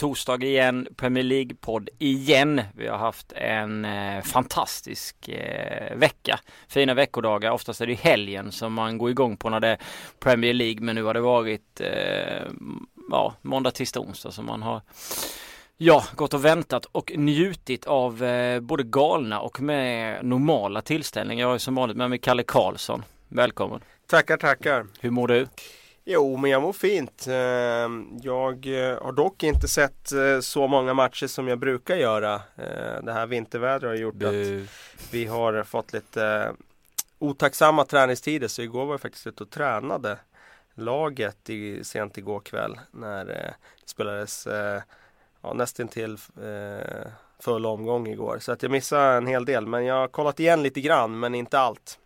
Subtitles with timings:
[0.00, 2.60] Torsdag igen, Premier League-podd igen.
[2.74, 6.40] Vi har haft en eh, fantastisk eh, vecka.
[6.68, 7.50] Fina veckodagar.
[7.50, 9.78] Oftast är det helgen som man går igång på när det är
[10.18, 10.80] Premier League.
[10.80, 12.46] Men nu har det varit eh,
[13.10, 14.82] ja, måndag, tisdag, onsdag som man har
[15.76, 21.46] Ja, gått och väntat och njutit av eh, både galna och med normala tillställningar.
[21.46, 23.04] Jag är som vanligt med mig Kalle Karlsson.
[23.28, 23.80] Välkommen!
[24.06, 24.86] Tackar, tackar!
[25.00, 25.46] Hur mår du?
[26.12, 27.26] Jo, men jag mår fint.
[27.30, 32.34] Ehm, jag eh, har dock inte sett eh, så många matcher som jag brukar göra.
[32.34, 34.26] Eh, det här vintervädret har gjort du.
[34.62, 34.68] att
[35.12, 36.52] vi har fått lite
[37.18, 38.48] otacksamma träningstider.
[38.48, 40.18] Så igår var jag faktiskt ute och tränade
[40.74, 43.54] laget i, sent igår kväll när det
[43.84, 44.48] spelades
[45.42, 46.18] ja, nästintill
[47.40, 48.38] full omgång igår.
[48.40, 49.66] Så att jag missade en hel del.
[49.66, 51.98] Men jag har kollat igen lite grann, men inte allt.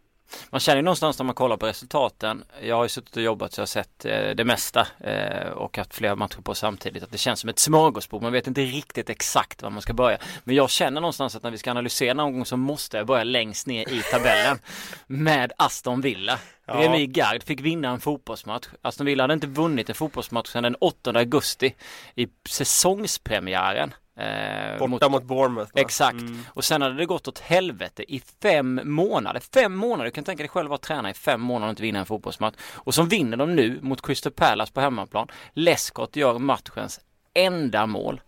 [0.51, 2.45] Man känner ju någonstans när man kollar på resultaten.
[2.63, 5.77] Jag har ju suttit och jobbat så jag har sett eh, det mesta eh, och
[5.77, 7.03] haft flera matcher på samtidigt.
[7.03, 8.23] Att det känns som ett smörgåsbord.
[8.23, 10.19] Man vet inte riktigt exakt var man ska börja.
[10.45, 13.25] Men jag känner någonstans att när vi ska analysera någon gång så måste jag börja
[13.25, 14.59] längst ner i tabellen.
[15.07, 16.39] med Aston Villa.
[16.67, 16.75] Ja.
[16.75, 18.69] Remi Gard fick vinna en fotbollsmatch.
[18.83, 21.75] Aston Villa hade inte vunnit en fotbollsmatch sedan den 8 augusti
[22.15, 23.95] i säsongspremiären.
[24.17, 25.81] Eh, Borta mot, mot Bournemouth va?
[25.81, 26.21] Exakt.
[26.21, 26.45] Mm.
[26.49, 29.41] Och sen hade det gått åt helvete i fem månader.
[29.55, 30.05] Fem månader!
[30.05, 32.57] Du kan tänka dig själv att tränare i fem månader och inte vinna en fotbollsmatch.
[32.75, 35.29] Och så vinner de nu mot Crystal Palace på hemmaplan.
[35.53, 37.01] Lescott gör matchens
[37.35, 38.21] enda mål.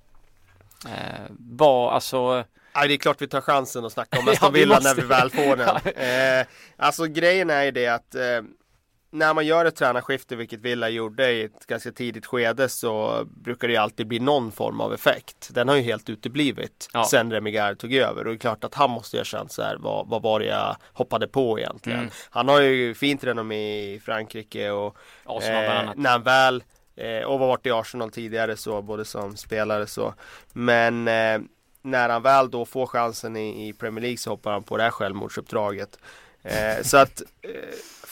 [0.86, 4.74] Eh, var alltså Ja, det är klart vi tar chansen att snacka om Aston Villa
[4.74, 5.76] ja, när vi väl får den.
[6.40, 8.22] eh, alltså grejen är ju det att eh,
[9.18, 13.68] när man gör ett tränarskifte, vilket Villa gjorde i ett ganska tidigt skede, så brukar
[13.68, 15.48] det alltid bli någon form av effekt.
[15.52, 17.04] Den har ju helt uteblivit ja.
[17.04, 19.62] sen Remigar tog över och det är klart att han måste ju ha känt så
[19.62, 21.98] här, vad, vad var det jag hoppade på egentligen?
[21.98, 22.10] Mm.
[22.30, 24.96] Han har ju fint renommé i Frankrike och
[25.26, 26.64] eh, när han väl
[26.96, 30.14] eh, och varit i Arsenal tidigare så, både som spelare så.
[30.52, 31.38] Men eh,
[31.82, 34.82] när han väl då får chansen i, i Premier League så hoppar han på det
[34.82, 35.98] här självmordsuppdraget.
[36.42, 37.50] Eh, så att eh,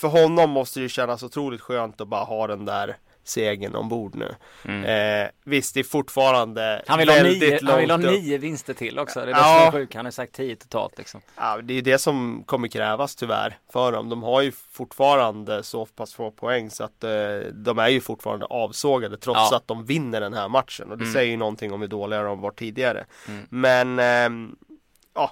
[0.05, 4.35] för honom måste det kännas otroligt skönt att bara ha den där segern ombord nu.
[4.65, 4.85] Mm.
[4.85, 8.39] Eh, visst, det är fortfarande han vill väldigt ha nio, långt Han vill ha nio
[8.39, 9.21] vinster till också.
[9.21, 9.59] Det är det ja.
[9.59, 9.95] som är sjukt.
[9.95, 11.21] Han har sagt tio totalt liksom.
[11.37, 14.09] Ja, det är det som kommer krävas tyvärr för dem.
[14.09, 17.11] De har ju fortfarande så pass få poäng så att eh,
[17.53, 19.57] de är ju fortfarande avsågade trots ja.
[19.57, 20.91] att de vinner den här matchen.
[20.91, 21.15] Och det mm.
[21.15, 23.05] säger ju någonting om hur dåliga de var tidigare.
[23.29, 23.47] Mm.
[23.51, 24.57] Men eh,
[25.15, 25.31] ja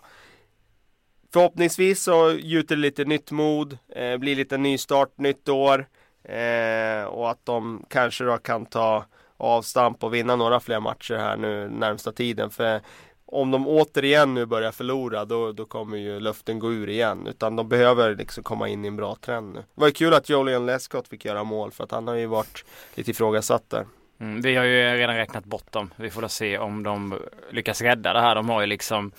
[1.33, 5.87] Förhoppningsvis så gjuter det lite nytt mod, eh, blir lite nystart, nytt år
[6.25, 9.05] eh, och att de kanske då kan ta
[9.37, 12.51] avstamp och vinna några fler matcher här nu närmsta tiden.
[12.51, 12.81] För
[13.27, 17.27] om de återigen nu börjar förlora då, då kommer ju luften gå ur igen.
[17.27, 19.61] Utan de behöver liksom komma in i en bra trend nu.
[19.61, 22.27] Det var ju kul att Julian Lescott fick göra mål för att han har ju
[22.27, 23.87] varit lite ifrågasatt där.
[24.21, 25.91] Mm, vi har ju redan räknat bort dem.
[25.97, 27.19] Vi får då se om de
[27.51, 28.35] lyckas rädda det här.
[28.35, 29.13] De har ju liksom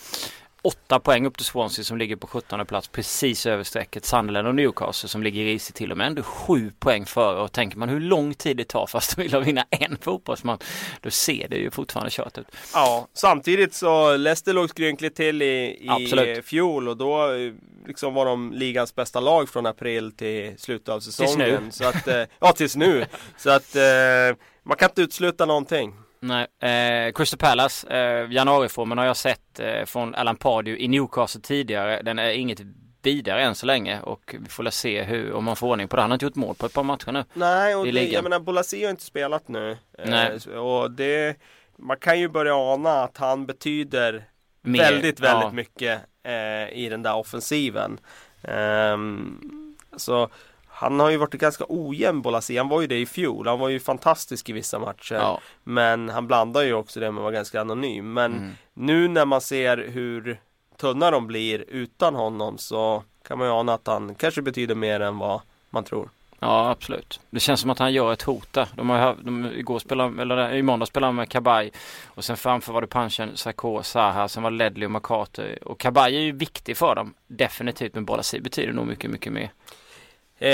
[0.63, 4.05] åtta poäng upp till Swansea som ligger på 17 plats precis över strecket.
[4.05, 7.77] Sunderland och Newcastle som ligger risigt till och med ändå sju poäng före och tänker
[7.77, 10.63] man hur lång tid det tar fast de vill vinna en fotbollsmatch
[11.01, 12.47] då ser det ju fortfarande kört ut.
[12.73, 17.27] Ja, samtidigt så Leicester låg skrynkligt till i, i fjol och då
[17.87, 21.37] liksom var de ligans bästa lag från april till slutet av säsongen.
[21.37, 21.71] Tills nu.
[21.71, 23.05] Så att, eh, ja, tills nu.
[23.37, 25.93] Så att eh, man kan inte utesluta någonting.
[26.23, 31.41] Nej, eh, Crystal Palace, eh, januariformen har jag sett eh, från Alan Pardew i Newcastle
[31.41, 32.01] tidigare.
[32.01, 32.61] Den är inget
[33.01, 36.01] vidare än så länge och vi får se hur, om man får ordning på det.
[36.01, 37.23] Han har inte gjort mål på ett par matcher nu.
[37.33, 39.77] Nej, och det, jag menar Bolasi har inte spelat nu.
[39.97, 40.57] Eh, Nej.
[40.57, 41.37] och det,
[41.77, 44.25] man kan ju börja ana att han betyder
[44.61, 45.51] Mer, väldigt, väldigt ja.
[45.51, 47.99] mycket eh, i den där offensiven.
[48.41, 50.29] Um, så
[50.75, 52.57] han har ju varit ganska ojämn Bolasi.
[52.57, 53.47] Han var ju det i fjol.
[53.47, 55.15] Han var ju fantastisk i vissa matcher.
[55.15, 55.39] Ja.
[55.63, 58.13] Men han blandar ju också det med att vara ganska anonym.
[58.13, 58.51] Men mm.
[58.73, 60.39] nu när man ser hur
[60.77, 64.99] tunna de blir utan honom så kan man ju ana att han kanske betyder mer
[64.99, 66.09] än vad man tror.
[66.39, 67.19] Ja absolut.
[67.29, 68.67] Det känns som att han gör ett hot där.
[68.75, 71.71] De har, de, igår spelade, eller i måndag spelade han med Kabaj
[72.05, 75.55] och sen framför var det punchen Sarko, Zaha, sen var Ledley och McCarthy.
[75.55, 77.13] Och Kabaj är ju viktig för dem.
[77.27, 79.51] Definitivt men Bolasi betyder nog mycket, mycket mer.
[80.43, 80.51] Eh,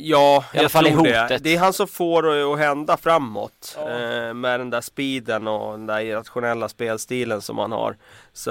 [0.00, 1.28] ja, I alla fall i hotet.
[1.28, 1.38] Det.
[1.38, 3.78] det är han som får det att hända framåt.
[3.78, 3.90] Ja.
[3.90, 7.96] Eh, med den där speeden och den där irrationella spelstilen som han har.
[8.32, 8.50] Så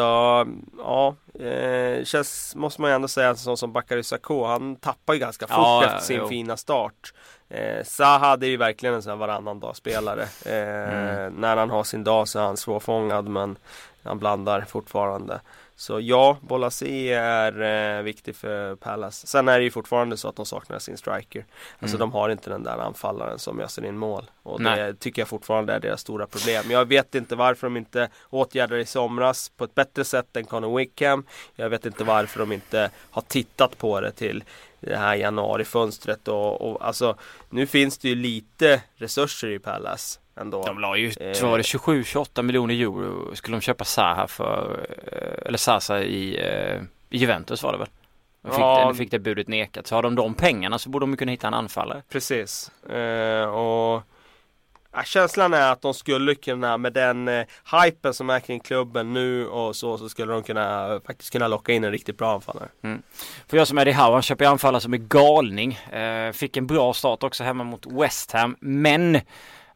[0.78, 5.14] ja, eh, känns, måste man ju ändå säga, en sån som Bakary Sakho, han tappar
[5.14, 6.28] ju ganska fort ja, efter sin jo.
[6.28, 7.14] fina start.
[7.50, 10.24] Eh, Zaha det är ju verkligen en sån här varannan dag spelare.
[10.46, 11.34] Eh, mm.
[11.34, 13.58] När han har sin dag så är han svårfångad men
[14.04, 15.40] Han blandar fortfarande.
[15.80, 17.62] Så ja, Bolasi är
[17.98, 19.28] eh, viktig för Palace.
[19.28, 21.46] Sen är det ju fortfarande så att de saknar sin striker.
[21.80, 22.00] Alltså mm.
[22.00, 24.32] de har inte den där anfallaren som öser in mål.
[24.44, 24.78] Och Nej.
[24.80, 26.72] det tycker jag fortfarande är deras stora problem.
[26.72, 30.78] Jag vet inte varför de inte åtgärdade i somras på ett bättre sätt än Conor
[30.78, 31.24] Wickham.
[31.56, 34.44] Jag vet inte varför de inte har tittat på det till
[34.80, 37.16] det här januarifönstret och, och alltså
[37.50, 40.64] nu finns det ju lite resurser i Palace ändå.
[40.64, 45.48] De la ju, eh, var det 27-28 miljoner euro skulle de köpa Zaha för, eh,
[45.48, 47.88] eller Sasa i, eh, i Juventus var det väl?
[48.44, 49.88] Nu fick, ja, det, fick det budet nekat.
[49.88, 52.02] Så har de de pengarna så borde de kunna hitta en anfallare.
[52.10, 52.72] Precis.
[52.90, 54.04] Eh, och
[54.98, 57.46] Ja, känslan är att de skulle kunna med den eh,
[57.84, 61.74] hypen som är kring klubben nu och så, så skulle de kunna faktiskt kunna locka
[61.74, 62.70] in en riktigt bra anfallare.
[62.84, 63.02] Mm.
[63.48, 65.74] För jag som Eddie Howe, han köper anfallare som är galning.
[65.74, 68.56] Eh, fick en bra start också hemma mot West Ham.
[68.60, 69.20] Men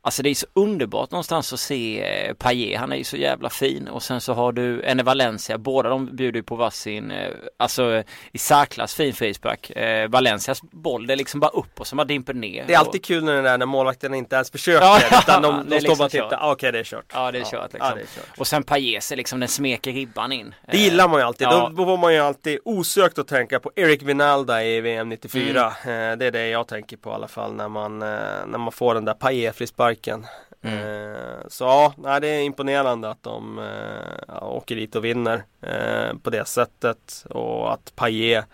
[0.03, 3.49] Alltså det är så underbart någonstans att se eh, Paille, han är ju så jävla
[3.49, 7.27] fin och sen så har du Enne Valencia, båda de bjuder ju på varsin, eh,
[7.57, 9.69] alltså i särklass fin frispark.
[9.69, 12.63] Eh, Valencias boll, det är liksom bara upp och så bara dimper ner.
[12.67, 15.55] Det är alltid kul när, det där, när målvakten inte ens försöker ja, utan de,
[15.57, 17.05] de står liksom bara och tittar, ah, okej okay, det är kört.
[17.13, 17.91] Ja det är kört liksom.
[17.95, 18.37] Ja, är kört.
[18.39, 20.55] Och sen Paille, liksom den smeker ribban in.
[20.71, 21.71] Det gillar man ju alltid, ja.
[21.77, 25.73] då får man ju alltid osökt att tänka på Eric Vinalda i VM 94.
[25.83, 26.19] Mm.
[26.19, 29.05] Det är det jag tänker på i alla fall när man, när man får den
[29.05, 30.25] där Paille frisparken sparken.
[30.61, 30.77] Mm.
[30.77, 36.29] Eh, så ja, det är imponerande att de eh, åker dit och vinner eh, på
[36.29, 38.45] det sättet och att Paille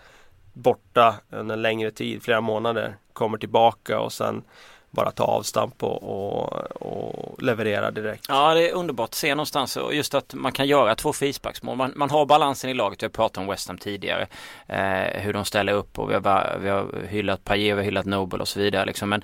[0.52, 4.42] borta under en längre tid, flera månader, kommer tillbaka och sen
[4.90, 6.52] bara ta avstamp och, och,
[6.82, 8.24] och, leverera direkt.
[8.28, 11.76] Ja det är underbart att se någonstans och just att man kan göra två frisparksmål.
[11.76, 13.02] Man, man har balansen i laget.
[13.02, 14.26] Vi har pratat om West Ham tidigare.
[14.66, 18.06] Eh, hur de ställer upp och vi har, vi har hyllat Paille, vi har hyllat
[18.06, 18.86] Nobel och så vidare.
[18.86, 19.08] Liksom.
[19.08, 19.22] Men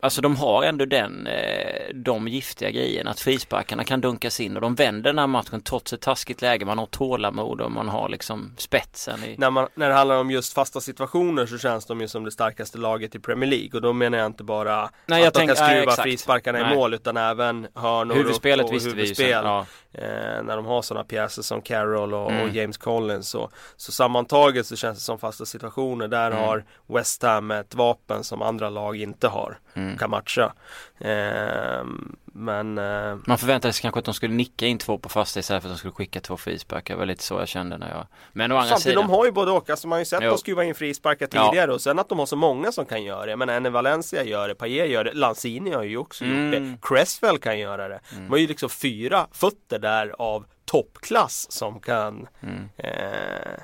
[0.00, 4.60] Alltså de har ändå den, eh, de giftiga grejerna att frisparkarna kan dunkas in och
[4.62, 6.64] de vänder den här matchen trots ett taskigt läge.
[6.64, 9.24] Man har tålamod och man har liksom spetsen.
[9.24, 9.36] I...
[9.38, 12.30] När, man, när det handlar om just fasta situationer så känns de ju som det
[12.30, 15.56] starkaste laget i Premier League och då menar jag inte bara nej, att de kan
[15.56, 16.72] skruva nej, frisparkarna nej.
[16.72, 19.44] i mål utan även hörnor Huvudspelet och, och huvudspel.
[19.44, 19.66] Ja.
[19.92, 22.42] Eh, när de har sådana pjäser som Carroll och, mm.
[22.42, 26.08] och, James Collins så, så sammantaget så känns det som fasta situationer.
[26.08, 26.42] Där mm.
[26.42, 29.58] har West Ham ett vapen som andra lag inte har.
[29.76, 29.98] Mm.
[29.98, 30.52] Kan matcha.
[30.98, 31.84] Eh,
[32.24, 33.16] men eh...
[33.26, 35.74] Man förväntade sig kanske att de skulle nicka in två på fasta istället för att
[35.74, 36.94] de skulle skicka två frisparkar.
[36.94, 39.08] Det var lite så jag kände när jag Men å andra Samtidigt, sidan...
[39.08, 39.70] de har ju både och.
[39.70, 40.28] Alltså man har ju sett jo.
[40.28, 41.74] dem skruva in frisparkar tidigare ja.
[41.74, 43.36] och sen att de har så många som kan göra det.
[43.36, 46.44] Men Enne Valencia gör det, Paille gör det, Lanzini har ju också mm.
[46.44, 46.56] gjort det.
[46.56, 46.78] Mm.
[46.82, 48.00] Cresswell kan göra det.
[48.12, 48.24] Mm.
[48.24, 52.68] De har ju liksom fyra fötter där av toppklass som kan mm.
[52.76, 53.60] eh,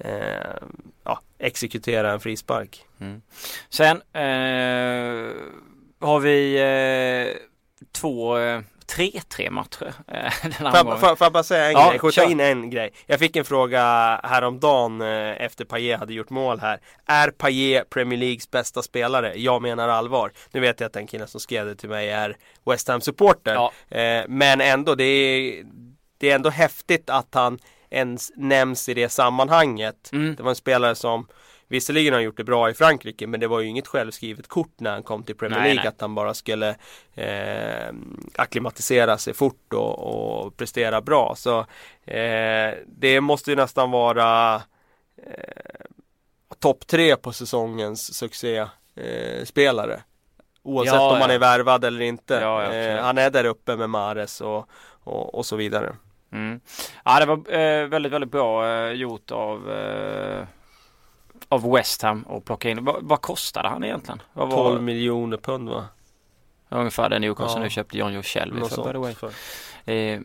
[0.00, 0.56] eh,
[1.04, 2.84] ja, exekutera en frispark.
[3.00, 3.22] Mm.
[3.68, 5.34] Sen eh,
[6.00, 7.36] har vi eh,
[7.92, 9.94] två 3-3 eh, matcher.
[10.08, 11.98] Eh, får jag bara säga en ja, grej?
[11.98, 12.92] Skjuta in en grej.
[13.06, 13.80] Jag fick en fråga
[14.24, 16.80] häromdagen efter Paille hade gjort mål här.
[17.06, 19.32] Är Paille Premier Leagues bästa spelare?
[19.36, 20.32] Jag menar allvar.
[20.52, 22.36] Nu vet jag att den killen som skrev det till mig är
[22.66, 23.54] West Ham supporter.
[23.54, 23.72] Ja.
[24.28, 25.64] Men ändå, det är,
[26.18, 27.58] det är ändå häftigt att han
[27.90, 30.10] ens nämns i det sammanhanget.
[30.12, 30.34] Mm.
[30.34, 31.26] Det var en spelare som
[31.70, 34.80] Visserligen har han gjort det bra i Frankrike men det var ju inget självskrivet kort
[34.80, 35.88] när han kom till Premier League nej, nej.
[35.88, 36.68] att han bara skulle
[37.14, 37.94] eh,
[38.34, 41.34] akklimatisera sig fort och, och prestera bra.
[41.36, 41.58] Så
[42.04, 44.54] eh, det måste ju nästan vara
[45.16, 45.86] eh,
[46.58, 49.94] topp tre på säsongens succéspelare.
[49.94, 50.00] Eh,
[50.62, 51.22] Oavsett ja, om ja.
[51.22, 52.34] han är värvad eller inte.
[52.34, 54.68] Ja, eh, han är där uppe med Mares och,
[55.04, 55.92] och, och så vidare.
[56.32, 56.60] Mm.
[57.04, 60.44] Ja det var eh, väldigt väldigt bra eh, gjort av eh,
[61.48, 62.84] av West Ham att plocka in.
[62.84, 64.22] Vad, vad kostade han egentligen?
[64.32, 65.84] Vad 12 miljoner pund va?
[66.68, 67.62] Ungefär den Newcastle ja.
[67.64, 70.14] nu köpte John Joe Shelby för by the way.
[70.14, 70.20] Eh,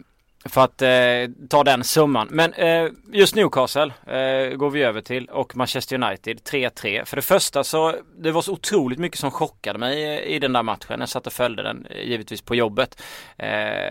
[0.50, 2.28] för att eh, ta den summan.
[2.32, 7.06] Men eh, just Newcastle eh, går vi över till och Manchester United 3-3.
[7.06, 10.64] För det första så det var så otroligt mycket som chockade mig i den där
[10.64, 11.00] matchen.
[11.00, 13.02] Jag satt och följde den eh, givetvis på jobbet.
[13.38, 13.50] Eh,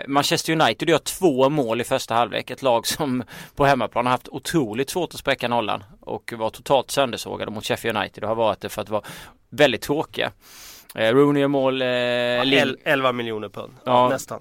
[0.09, 2.51] Manchester United gör två mål i första halvlek.
[2.51, 6.91] Ett lag som på hemmaplan har haft otroligt svårt att spräcka nollan och var totalt
[6.91, 9.03] söndersågade mot Sheffield United och har varit det för att vara
[9.51, 10.33] väldigt tråkiga.
[10.95, 11.83] Eh, Rooney gör mål.
[11.83, 13.73] Eh, ja, 11 miljoner pund.
[13.85, 14.41] Ja, nästan.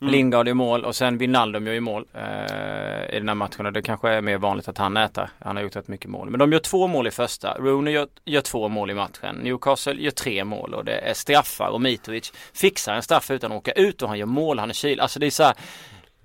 [0.00, 0.12] Mm.
[0.12, 3.82] Lingard i mål och sen Wijnaldum gör ju mål eh, i den här matchen det
[3.82, 5.30] kanske är mer vanligt att han äter.
[5.38, 6.30] Han har gjort rätt mycket mål.
[6.30, 7.54] Men de gör två mål i första.
[7.58, 9.36] Rooney gör, gör två mål i matchen.
[9.36, 13.58] Newcastle gör tre mål och det är straffar och Mitrovic fixar en straff utan att
[13.58, 14.58] åka ut och han gör mål.
[14.58, 15.00] Han är kyl.
[15.00, 15.54] Alltså det är så här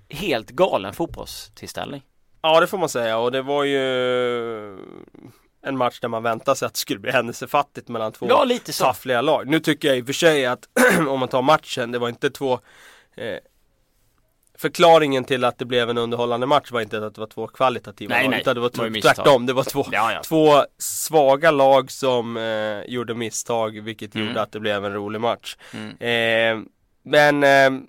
[0.08, 2.02] helt galen fotbollstillställning.
[2.42, 3.78] Ja det får man säga och det var ju
[5.66, 8.72] en match där man väntade sig att det skulle bli händelsefattigt mellan två ja, lite
[8.72, 8.84] så.
[8.84, 9.48] taffliga lag.
[9.48, 10.68] Nu tycker jag i och för sig att
[11.08, 12.52] om man tar matchen, det var inte två
[13.16, 13.38] eh,
[14.58, 18.14] förklaringen till att det blev en underhållande match var inte att det var två kvalitativa
[18.14, 18.40] nej, lag nej.
[18.40, 19.46] utan det var, det var tvärtom.
[19.46, 20.20] Det var två, ja, ja.
[20.22, 24.26] två svaga lag som eh, gjorde misstag vilket Mm.
[24.26, 25.56] gjorde att det blev en rolig match.
[25.72, 25.90] Mm.
[26.00, 26.66] Eh,
[27.04, 27.80] men eh,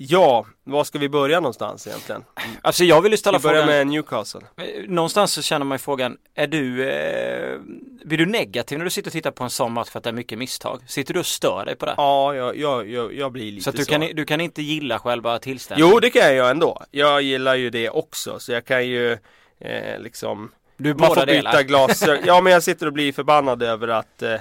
[0.00, 2.24] ja, var ska vi börja någonstans egentligen?
[2.62, 4.40] Alltså jag vill ju ställa Vi börjar frågan, med Newcastle.
[4.56, 7.58] Eh, någonstans så känner man ju frågan, är du, eh,
[8.04, 10.10] blir du negativ när du sitter och tittar på en sån match för att det
[10.10, 10.80] är mycket misstag?
[10.86, 11.94] Sitter du och stör dig på det?
[11.96, 14.98] Ja, jag, jag, jag, jag blir lite så att du, Kan, du kan inte gilla
[14.98, 15.92] själva tillställningen?
[15.94, 16.82] Jo, det kan jag göra ändå.
[16.90, 19.12] Jag gillar ju det också, så jag kan ju
[19.60, 21.62] eh, liksom du Man får byta delar.
[21.62, 22.22] glasögon.
[22.26, 24.34] Ja, men jag sitter och blir förbannad över att eh,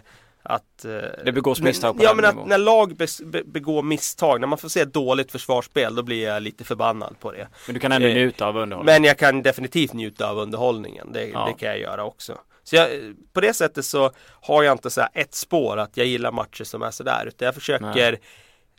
[0.50, 0.92] att eh,
[1.26, 3.08] Det begås misstag på Ja men att när lag be,
[3.46, 7.32] begår misstag, när man får se ett dåligt försvarsspel, då blir jag lite förbannad på
[7.32, 7.48] det.
[7.68, 9.02] Men du kan ändå eh, njuta av underhållningen.
[9.02, 11.46] Men jag kan definitivt njuta av underhållningen, det, Ja.
[11.46, 12.38] det kan jag göra också.
[12.64, 12.90] Så jag,
[13.34, 14.12] på det sättet så
[14.42, 17.56] har jag inte så ett spår att jag gillar matcher som är sådär, utan jag
[17.56, 18.20] försöker eh,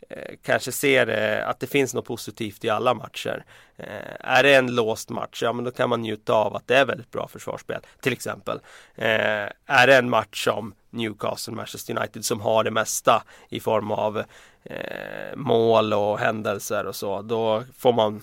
[0.09, 3.45] Eh, kanske ser eh, att det finns något positivt i alla matcher.
[3.77, 6.77] Eh, är det en låst match, ja men då kan man njuta av att det
[6.77, 8.59] är väldigt bra försvarsspel, till exempel.
[8.95, 13.91] Eh, är det en match som Newcastle, Manchester United som har det mesta i form
[13.91, 14.23] av
[14.63, 18.21] eh, mål och händelser och så, då får man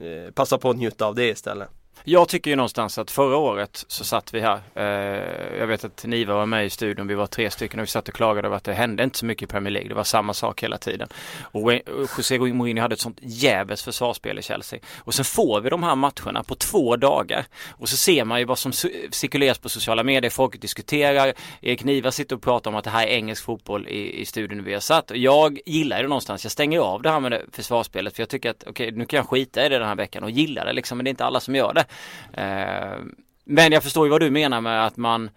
[0.00, 1.68] eh, passa på att njuta av det istället.
[2.04, 4.60] Jag tycker ju någonstans att förra året så satt vi här.
[4.74, 7.06] Eh, jag vet att Niva var med i studion.
[7.06, 9.26] Vi var tre stycken och vi satt och klagade över att det hände inte så
[9.26, 9.88] mycket i Premier League.
[9.88, 11.08] Det var samma sak hela tiden.
[11.40, 11.72] Och
[12.18, 14.78] José Mourinho hade ett sånt jävligt försvarsspel i Chelsea.
[14.98, 17.44] Och sen får vi de här matcherna på två dagar.
[17.70, 18.72] Och så ser man ju vad som
[19.10, 20.30] cirkuleras på sociala medier.
[20.30, 21.32] Folk diskuterar.
[21.60, 24.64] Erik Niva sitter och pratar om att det här är engelsk fotboll i, i studion
[24.64, 25.10] vi har satt.
[25.10, 26.44] Och jag gillar det någonstans.
[26.44, 28.16] Jag stänger av det här med det försvarsspelet.
[28.16, 30.30] För jag tycker att okej, nu kan jag skita i det den här veckan och
[30.30, 30.98] gilla det liksom.
[30.98, 31.85] Men det är inte alla som gör det.
[32.32, 32.98] Eh,
[33.44, 35.30] men jag förstår ju vad du menar med att man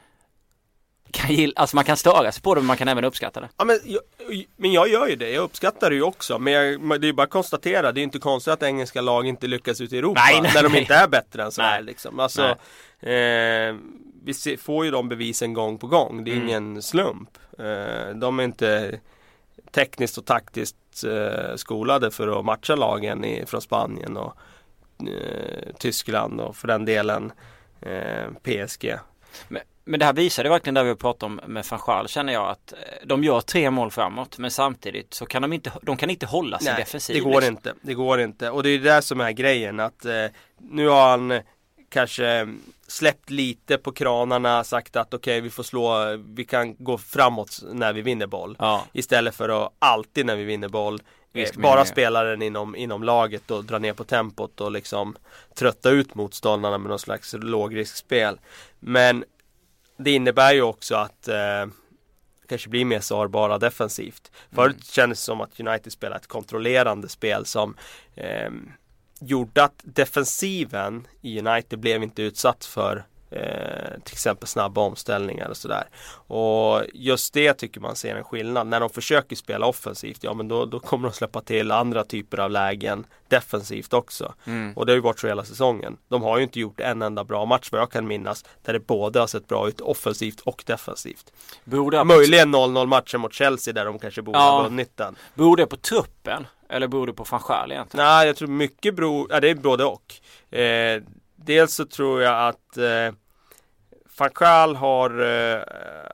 [1.11, 3.49] kan gilla, alltså man kan störa sig på det men man kan även uppskatta det.
[3.57, 4.01] Ja, men, jag,
[4.55, 6.39] men jag gör ju det, jag uppskattar det ju också.
[6.39, 9.47] Men jag, det är bara att konstatera, det är inte konstigt att engelska lag inte
[9.47, 10.21] lyckas ute i Europa.
[10.25, 10.81] Nej, nej, när de nej.
[10.81, 12.19] inte är bättre än så här liksom.
[12.19, 12.43] Alltså,
[12.99, 13.75] eh,
[14.23, 16.23] vi se, får ju de bevisen gång på gång.
[16.23, 16.47] Det är Mm.
[16.47, 17.29] ingen slump.
[17.59, 18.99] Eh, de är inte
[19.71, 24.33] tekniskt och taktiskt eh, skolade för att matcha lagen i, från Spanien och
[25.07, 27.31] eh, Tyskland och för den delen
[27.81, 28.95] eh, PSG.
[29.47, 32.07] Men, men det här visar det verkligen där vi har pratat om med van Gaal
[32.07, 35.71] känner jag att eh, de gör tre mål framåt men samtidigt så kan de inte,
[35.81, 37.15] de kan inte hålla sin defensiv.
[37.15, 37.55] det går liksom.
[37.55, 37.73] inte.
[37.81, 38.49] Det går inte.
[38.49, 40.25] Och det är det som är grejen att eh,
[40.57, 41.41] nu har han
[41.89, 42.47] kanske
[42.87, 47.93] släppt lite på kranarna, sagt att okej vi får slå, vi kan gå framåt när
[47.93, 48.55] vi vinner boll.
[48.59, 51.01] Ja, Istället för att alltid när vi vinner boll
[51.33, 51.85] eh, Risk bara minimera.
[51.85, 55.15] spela den inom, inom laget och dra ner på tempot och liksom
[55.55, 58.39] trötta ut motståndarna med någon slags lågriskspel.
[58.79, 59.23] Men
[59.97, 61.65] det innebär ju också att eh,
[62.49, 64.31] kanske blir mer sårbara defensivt.
[64.51, 64.83] Förut Mm.
[64.83, 67.75] kändes det som att United spelade ett kontrollerande spel som
[68.15, 68.49] eh,
[69.21, 75.57] gjorde att defensiven i United blev inte utsatt för eh, till exempel snabba omställningar och
[75.57, 75.83] sådär.
[76.27, 78.67] Och just det tycker man ser en skillnad.
[78.67, 82.37] När de försöker spela offensivt, ja men då, då kommer de släppa till andra typer
[82.39, 84.33] av lägen defensivt också.
[84.45, 84.73] mm.
[84.75, 85.97] Och det har ju varit så hela säsongen.
[86.07, 88.79] De har ju inte gjort en enda bra match vad jag kan minnas där det
[88.79, 91.33] både har sett bra ut offensivt och defensivt.
[91.71, 94.49] På, Möjligen 0-0 matcher mot Chelsea där de kanske borde Ja.
[94.51, 95.15] ha vunnit den.
[95.35, 96.47] beror det på truppen?
[96.69, 98.05] Eller beror det på van egentligen?
[98.05, 100.13] Nej, jag tror mycket beror, ja det är både och.
[100.59, 101.01] Eh,
[101.45, 103.13] dels så tror jag att eh,
[104.17, 105.61] Van Gaal har eh,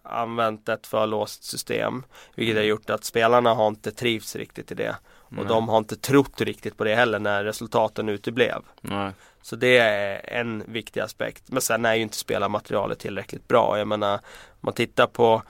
[0.03, 2.03] använt ett för låst system.
[2.35, 4.95] Vilket har gjort att spelarna har inte trivts riktigt i det.
[5.13, 5.45] Och Nej.
[5.45, 8.61] de har inte trott riktigt på det heller när resultaten uteblev.
[8.81, 9.11] Nej.
[9.41, 11.43] Så det är en viktig aspekt.
[11.47, 13.77] Men sen är ju inte spelarmaterialet tillräckligt bra.
[13.77, 14.19] Jag menar,
[14.61, 15.43] man tittar på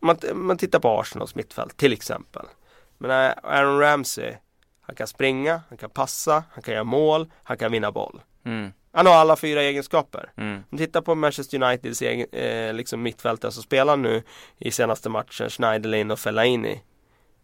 [0.00, 2.46] man, man tittar på Arsenals mittfält till exempel.
[2.98, 4.34] Men äh, Aaron Ramsey,
[4.80, 8.20] han kan springa, han kan passa, han kan göra mål, han kan vinna boll.
[8.46, 8.72] Mm.
[8.92, 10.32] Han har alla fyra egenskaper.
[10.36, 10.62] Mm.
[10.70, 14.22] Om tittar på Manchester Uniteds egen, eh, liksom mittfältare som spelar nu
[14.58, 16.80] i senaste matchen, Schneiderlin och Fellaini.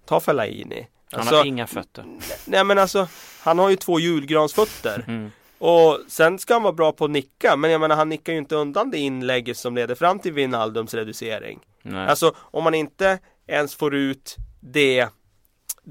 [0.07, 0.87] Ta Fellaini.
[1.13, 2.05] Han Alltså, har inga fötter.
[2.45, 3.09] nej men alltså,
[3.41, 5.05] han har ju två julgransfötter.
[5.09, 5.31] Mm.
[5.59, 8.39] Och sen ska han vara bra på att nicka, men jag menar han nickar ju
[8.39, 11.61] inte undan det inlägget som leder fram till Wijnaldums reducering.
[11.83, 12.07] Nej.
[12.09, 15.09] Alltså om man inte ens får ut det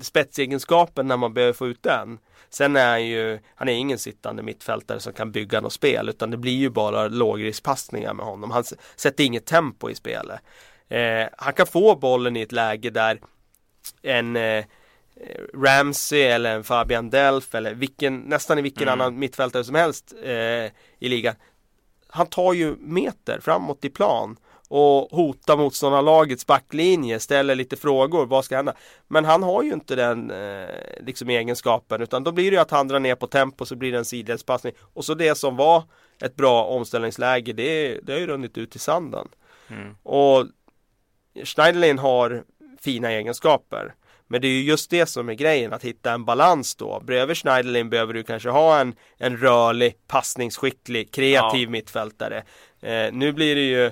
[0.01, 2.19] spetsegenskapen när man behöver få ut den.
[2.53, 6.31] Sen är han ju, han är ingen sittande mittfältare som kan bygga något spel utan
[6.31, 8.51] det blir ju bara lågriskpassningar med honom.
[8.51, 8.63] Han
[8.95, 10.39] sätter inget tempo i spelet.
[10.87, 13.19] Eh, han kan få bollen i ett läge där
[14.01, 14.65] en eh,
[15.53, 19.01] Ramsey eller en Fabian Delf eller vilken, nästan i vilken Mm.
[19.01, 20.31] annan mittfältare som helst eh,
[20.99, 21.35] i ligan.
[22.07, 24.37] Han tar ju meter framåt i plan
[24.73, 28.73] och hota motståndarlagets backlinje, ställer lite frågor, vad ska hända?
[29.07, 30.69] Men han har ju inte den eh,
[31.05, 33.97] liksom egenskapen utan då blir det att han drar ner på tempo så blir det
[33.97, 35.83] en sidledspassning och så det som var
[36.21, 39.27] ett bra omställningsläge det, det har ju runnit ut i sanden.
[39.67, 39.95] Mm.
[40.03, 40.45] Och
[41.43, 42.43] Schneiderlin har
[42.81, 43.93] fina egenskaper.
[44.27, 46.99] Men det är ju just det som är grejen, att hitta en balans då.
[47.05, 51.69] Bredvid Schneiderlin behöver du kanske ha en, en rörlig, passningsskicklig, kreativ ja.
[51.69, 52.43] mittfältare.
[52.81, 53.91] Eh, nu blir det ju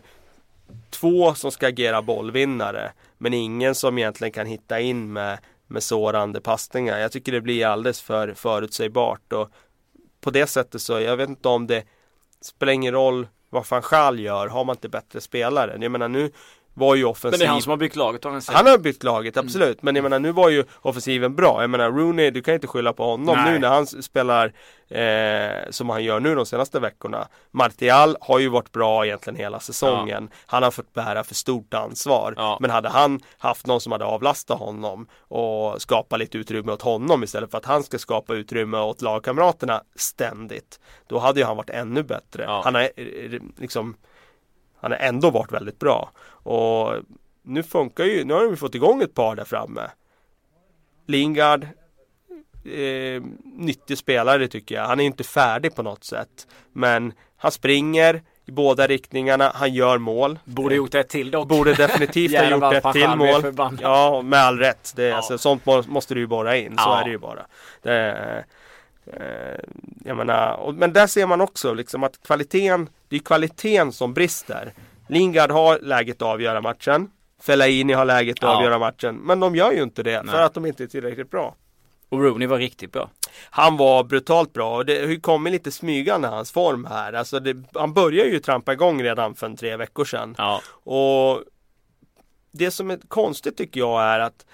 [0.89, 6.41] två som ska agera bollvinnare, men ingen som egentligen kan hitta in med, med sårande
[6.41, 6.99] passningar.
[6.99, 9.49] Jag tycker det blir alldeles för förutsägbart och
[10.21, 11.83] på det sättet så, jag vet inte om det
[12.41, 15.77] spelar ingen roll vad Fanchal gör, har man inte bättre spelare?
[15.81, 16.31] Jag menar nu
[16.79, 17.31] var ju offensiv.
[17.31, 19.67] Men det är han som har byggt laget har Han har byggt laget, absolut.
[19.67, 19.79] Mm.
[19.81, 21.61] Men jag menar nu var ju offensiven bra.
[21.61, 23.53] Jag menar Rooney, du kan inte skylla på honom Nej.
[23.53, 24.53] nu när han spelar
[24.89, 27.27] eh, som han gör nu de senaste veckorna.
[27.51, 30.29] Martial har ju varit bra egentligen hela säsongen.
[30.31, 30.37] Ja.
[30.45, 32.33] Han har fått bära för stort ansvar.
[32.37, 32.57] Ja.
[32.61, 37.23] Men hade han haft någon som hade avlastat honom och skapa lite utrymme åt honom
[37.23, 40.79] istället för att han ska skapa utrymme åt lagkamraterna ständigt.
[41.07, 42.43] Då hade ju han varit ännu bättre.
[42.43, 42.61] Ja.
[42.63, 43.95] Han har eh, liksom
[44.81, 46.11] han har ändå varit väldigt bra.
[46.43, 46.93] Och
[47.43, 49.81] nu funkar ju, nu har vi fått igång ett par där framme.
[51.07, 51.63] Lingard
[52.65, 54.83] eh, nyttig spelare tycker jag.
[54.83, 56.47] Han är inte färdig på något sätt.
[56.73, 59.51] Men han springer i båda riktningarna.
[59.55, 60.39] Han gör mål.
[60.45, 61.47] Borde gjort ett till dock.
[61.47, 63.53] Borde definitivt ha gjort ett till mål.
[63.81, 64.93] Ja, med all rätt.
[64.95, 65.15] Det, ja.
[65.15, 66.77] alltså, sånt måste du ju borra in.
[66.77, 66.99] Så ja.
[66.99, 67.45] är det ju bara.
[67.81, 68.45] Det,
[69.13, 69.59] Eh,
[70.05, 74.13] jag menar, och, men där ser man också liksom att kvaliteten, det är kvaliteten som
[74.13, 74.73] brister.
[75.07, 77.11] Lingard har läget att avgöra matchen.
[77.41, 78.55] Fellaini har läget att ja.
[78.57, 79.15] avgöra matchen.
[79.15, 80.31] Men de gör ju inte det Nej.
[80.31, 81.55] för att de inte är tillräckligt bra.
[82.09, 83.09] Och Rooney var riktigt bra.
[83.49, 87.13] Han var brutalt bra och det har ju kommit lite smygande hans form här.
[87.13, 90.35] Alltså det, han började ju trampa igång redan för en tre veckor sedan.
[90.37, 90.61] Ja.
[90.69, 91.43] Och
[92.51, 94.45] det som är konstigt tycker jag är att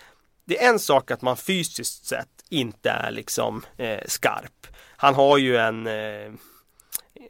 [0.46, 4.68] det är en sak att man fysiskt sett inte är liksom eh, skarp.
[4.98, 6.32] Han har ju en eh,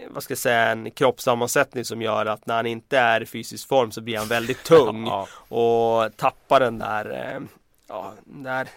[0.09, 3.67] vad ska jag säga, en kroppssammansättning som gör att när han inte är i fysisk
[3.67, 5.27] form så blir han väldigt tung ja.
[5.57, 7.41] och tappar den där, eh,
[7.87, 8.69] ja, den där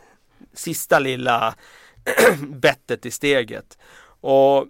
[0.52, 1.54] sista lilla
[2.48, 3.78] bettet i steget.
[4.20, 4.66] Och,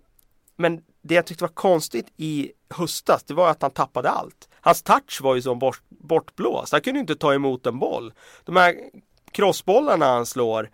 [0.56, 4.48] men det jag tyckte var konstigt i höstas, det var att han tappade allt.
[4.60, 6.72] Hans touch var ju som bort, bortblåst.
[6.72, 8.12] Han kunde inte ta emot en boll.
[8.44, 8.76] De här
[9.32, 10.70] crossbollarna han slår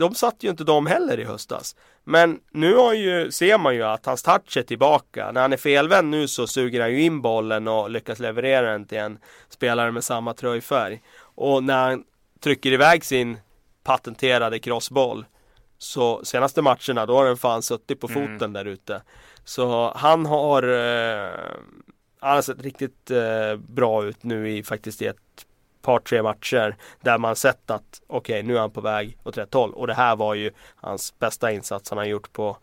[0.00, 1.76] de satt ju inte de heller i höstas.
[2.04, 5.32] Men nu har ju, ser man ju att hans touch är tillbaka.
[5.32, 8.86] När han är felvänd nu så suger han ju in bollen och lyckas leverera den
[8.86, 11.02] till en spelare med samma tröjfärg.
[11.20, 12.04] Och när han
[12.40, 13.38] trycker iväg sin
[13.84, 15.24] patenterade crossboll
[15.78, 18.22] så senaste matcherna då har den fan suttit på mm.
[18.22, 18.52] foten mm.
[18.52, 19.02] där ute.
[19.44, 21.30] Så han har eh,
[22.20, 25.16] Han har sett riktigt eh, bra ut nu i faktiskt i ett
[25.82, 29.38] par tre matcher där man sett att okej okay, nu är han på väg åt
[29.38, 32.56] rätt håll och det här var ju hans bästa insats han har gjort på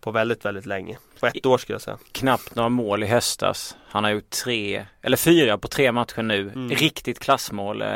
[0.00, 0.98] på väldigt, väldigt länge.
[1.20, 1.98] På ett år skulle jag säga.
[2.12, 3.76] Knappt några mål i höstas.
[3.88, 6.40] Han har gjort tre, eller fyra på tre matcher nu.
[6.40, 6.68] Mm.
[6.68, 7.82] Riktigt klassmål.
[7.82, 7.88] Eh,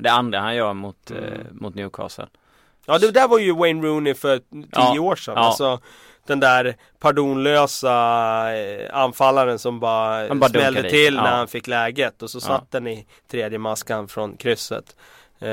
[0.00, 1.24] det andra han gör mot, mm.
[1.24, 2.26] eh, mot Newcastle.
[2.86, 5.00] Ja det där var ju Wayne Rooney för tio ja.
[5.00, 5.34] år sedan.
[5.36, 5.40] Ja.
[5.40, 5.80] Alltså,
[6.26, 7.94] den där pardonlösa
[8.56, 12.86] eh, anfallaren som bara, bara smällde till när han fick läget och så satt den
[12.86, 14.96] i tredje maskan från krysset.
[15.38, 15.46] Eh,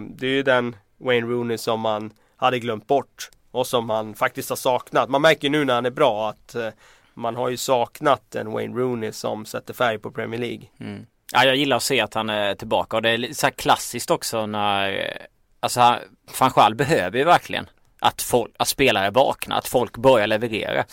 [0.00, 4.48] det är ju den Wayne Rooney som man hade glömt bort och som man faktiskt
[4.48, 5.08] har saknat.
[5.08, 6.68] Man märker nu när han är bra att eh,
[7.14, 10.66] man har ju saknat en Wayne Rooney som sätter färg på Premier League.
[10.80, 11.06] Mm.
[11.32, 14.10] Ja, jag gillar att se att han är tillbaka och det är så här klassiskt
[14.10, 15.16] också när
[15.60, 15.98] Alltså
[16.40, 17.66] van Schaal behöver ju verkligen
[18.00, 20.84] att, folk, att spelare vaknar, att folk börjar leverera.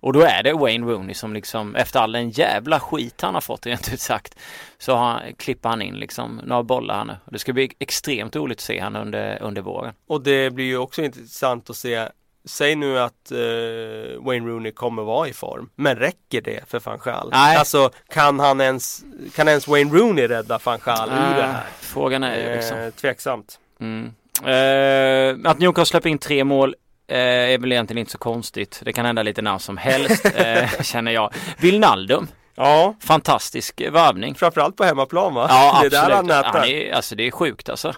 [0.00, 3.40] Och då är det Wayne Rooney som liksom efter all den jävla skit han har
[3.40, 4.38] fått rent ut sagt
[4.78, 7.16] så har, klipper han in liksom några bollar här nu.
[7.24, 9.94] Det ska bli extremt roligt att se han under, under våren.
[10.06, 12.08] Och det blir ju också intressant att se
[12.46, 16.98] Säg nu att uh, Wayne Rooney kommer vara i form, men räcker det för van
[17.04, 17.28] Gaal?
[17.32, 17.56] Nej.
[17.56, 21.64] Alltså kan han ens, kan ens Wayne Rooney rädda van Gaal ur det här?
[21.80, 22.78] Frågan är ju liksom.
[22.78, 23.58] Eh, tveksamt.
[23.80, 24.14] Mm.
[24.42, 26.74] Uh, att Newcastle släpper in tre mål
[27.12, 28.80] uh, är väl egentligen inte så konstigt.
[28.84, 31.32] Det kan hända lite när som helst uh, känner jag.
[31.58, 32.28] Vilnaldum.
[32.54, 32.94] Ja.
[33.00, 34.34] Fantastisk värvning.
[34.34, 35.46] Framförallt på hemmaplan va?
[35.48, 35.92] Ja absolut.
[35.92, 36.52] Det är där han nätar.
[36.52, 37.94] Han är, alltså det är sjukt alltså.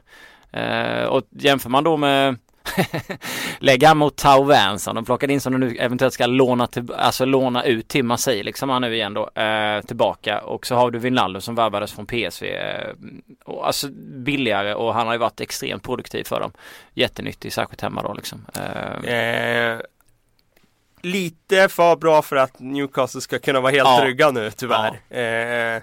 [1.08, 2.36] och jämför man då med
[3.58, 4.92] lägga mot Tau Vance.
[4.92, 8.42] De plockade in som de nu eventuellt ska låna, till, alltså låna ut till Marseille
[8.42, 12.06] liksom han nu igen då eh, tillbaka och så har du Wijnaldum som värvades från
[12.06, 12.46] PSV.
[12.46, 12.92] Eh,
[13.44, 13.88] och, alltså
[14.24, 16.52] billigare och han har ju varit extremt produktiv för dem.
[16.94, 18.46] Jättenyttig särskilt hemma då liksom.
[18.54, 19.14] Eh.
[19.14, 19.80] Eh,
[21.02, 24.00] lite för bra för att Newcastle ska kunna vara helt ja.
[24.00, 25.00] trygga nu tyvärr.
[25.08, 25.16] Ja.
[25.16, 25.82] Eh,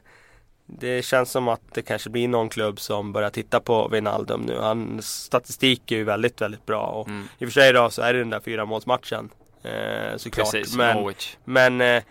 [0.66, 4.58] det känns som att det kanske blir någon klubb som börjar titta på Wijnaldum nu.
[4.58, 6.86] Hans statistik är ju väldigt, väldigt bra.
[6.86, 7.28] Och mm.
[7.38, 9.30] I och för sig då så är det den där fyra målsmatchen
[9.64, 10.52] eh, såklart.
[10.52, 12.04] Precis, men, men eh,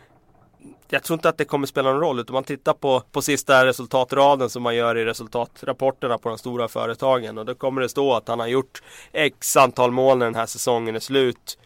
[0.89, 2.21] jag tror inte att det kommer spela någon roll.
[2.21, 6.69] Utan man tittar på, på sista resultatraden som man gör i resultatrapporterna på de stora
[6.69, 7.39] företagen.
[7.39, 10.47] Och då kommer det stå att han har gjort X antal mål när den här
[10.47, 11.59] säsongen är slut.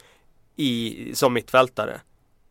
[0.59, 2.01] I, som mittfältare.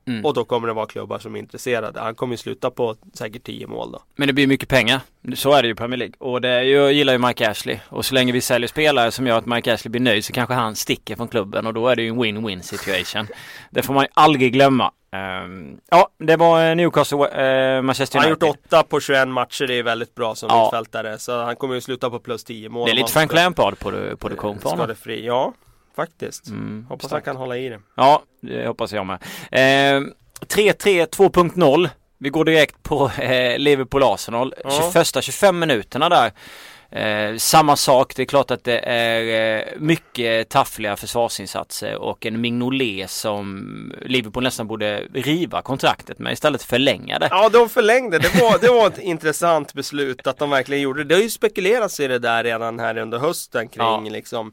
[0.07, 0.25] Mm.
[0.25, 1.99] Och då kommer det vara klubbar som är intresserade.
[1.99, 4.01] Han kommer ju sluta på säkert 10 mål då.
[4.15, 5.01] Men det blir mycket pengar.
[5.35, 6.15] Så är det ju i Premier League.
[6.19, 7.79] Och det jag gillar ju Mike Ashley.
[7.89, 10.53] Och så länge vi säljer spelare som gör att Mike Ashley blir nöjd så kanske
[10.53, 11.67] han sticker från klubben.
[11.67, 13.27] Och då är det ju en win-win situation.
[13.69, 14.91] det får man ju aldrig glömma.
[15.45, 18.37] Um, ja, det var Newcastle, uh, Manchester United.
[18.41, 19.67] Han har gjort 8 på 21 matcher.
[19.67, 20.63] Det är väldigt bra som ja.
[20.63, 21.19] mittfältare.
[21.19, 22.85] Så han kommer ju sluta på plus 10 mål.
[22.85, 24.95] Det är lite Frank Lampard på det, på det kom på honom.
[25.07, 25.53] Ja,
[25.95, 26.47] faktiskt.
[26.47, 27.25] Mm, hoppas stark.
[27.25, 27.79] han kan hålla i det.
[27.95, 29.19] Ja, det hoppas jag med.
[30.01, 30.07] Uh,
[30.41, 31.89] 3-3 2.0.
[32.17, 34.53] Vi går direkt på eh, Liverpool-Arsenal.
[34.63, 34.69] Ja.
[34.69, 36.31] 21-25 minuterna där.
[36.91, 42.41] Eh, samma sak, det är klart att det är eh, mycket taffliga försvarsinsatser och en
[42.41, 47.27] Mignolet som Liverpool nästan borde riva kontraktet med istället förlänga det.
[47.31, 48.19] Ja, de förlängde.
[48.19, 51.09] Det var, det var ett intressant beslut att de verkligen gjorde det.
[51.09, 54.09] Det har ju spekulerats i det där redan här under hösten kring ja.
[54.09, 54.51] liksom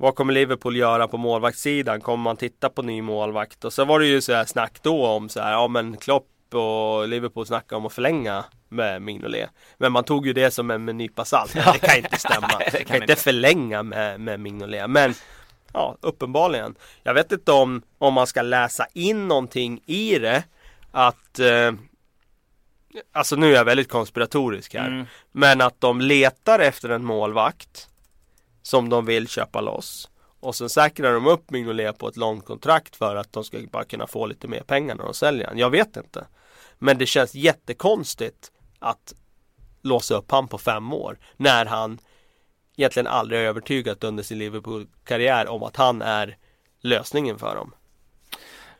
[0.00, 2.00] vad kommer Liverpool göra på målvaktssidan?
[2.00, 3.64] Kommer man titta på ny målvakt?
[3.64, 6.54] Och så var det ju så här snack då om så här, ja men Klopp
[6.54, 9.50] och Liverpool snackade om att förlänga med Mignolet.
[9.78, 11.52] Men man tog ju det som en nypa salt.
[11.52, 12.48] Det kan inte stämma.
[12.58, 14.90] Nej, kan, kan inte förlänga med, med Mignolet.
[14.90, 15.14] Men
[15.72, 16.74] ja, uppenbarligen.
[17.02, 20.44] Jag vet inte om, om man ska läsa in någonting i det.
[20.90, 21.72] Att eh,
[23.12, 24.86] Alltså nu är jag väldigt konspiratorisk här.
[24.86, 25.06] Mm.
[25.32, 27.88] Men att de letar efter en målvakt
[28.68, 30.10] som de vill köpa loss.
[30.40, 33.84] Och sen säkrar de upp Mignolet på ett långt kontrakt för att de ska bara
[33.84, 35.58] kunna få lite mer pengar när de säljer han.
[35.58, 36.26] Jag vet inte.
[36.78, 39.14] Men det känns jättekonstigt att
[39.82, 41.18] låsa upp han på fem år.
[41.36, 41.98] När han
[42.76, 46.36] egentligen aldrig har övertygat under sin Liverpool-karriär om att han är
[46.80, 47.74] lösningen för dem.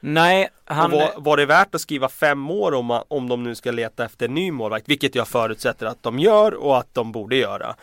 [0.01, 0.91] Nej, han...
[0.91, 4.27] Var, var, det värt att skriva fem år om, om de nu ska leta efter
[4.27, 4.89] en ny målvakt?
[4.89, 7.77] Vilket jag förutsätter att de gör och att de borde göra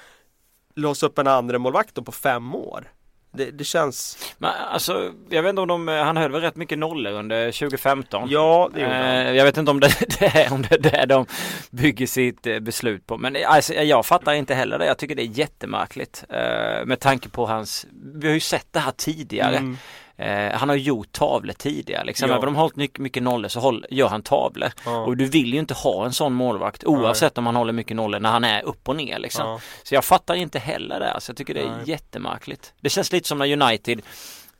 [0.76, 2.92] låsa upp en andra målvakt på fem år.
[3.38, 4.18] Det, det, känns...
[4.38, 8.30] Men alltså, jag vet inte om de, han höll väl rätt mycket nollor under 2015.
[8.30, 9.06] Ja, det gjorde han.
[9.06, 9.88] Eh, jag vet inte om det,
[10.20, 11.26] det, är, om det är det de
[11.70, 13.18] bygger sitt eh, beslut på.
[13.18, 14.86] Men alltså, jag fattar inte heller det.
[14.86, 16.24] Jag tycker det är jättemärkligt.
[16.30, 17.86] Eh, med tanke på hans,
[18.16, 19.58] vi har ju sett det här tidigare.
[19.58, 19.78] Mm.
[20.18, 22.30] Eh, han har gjort tavlor tidigare liksom.
[22.30, 22.36] Ja.
[22.36, 24.70] Även om han hållit mycket, mycket nollor så håll, gör han tavlor.
[24.86, 25.06] Ja.
[25.06, 27.42] Och du vill ju inte ha en sån målvakt oavsett Nej.
[27.42, 29.48] om han håller mycket nollor när han är upp och ner liksom.
[29.48, 29.60] Ja.
[29.84, 31.12] Så jag fattar inte heller det.
[31.12, 31.90] Alltså, jag tycker det är Nej.
[31.90, 32.74] jättemärkligt.
[32.82, 34.02] Det känns lite som när United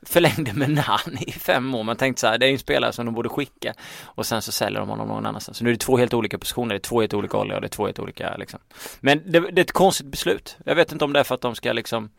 [0.06, 1.84] förlängde med Nan i fem år.
[1.84, 3.74] Man tänkte så här, det är en spelare som de borde skicka.
[4.04, 5.58] Och sen så säljer de honom någon annanstans.
[5.58, 7.62] Så nu är det två helt olika positioner, det är två helt olika åldrar och
[7.62, 8.60] det är två helt olika liksom.
[9.00, 10.58] Men det, det, är ett konstigt beslut.
[10.66, 12.10] Jag vet inte om det är för att de ska liksom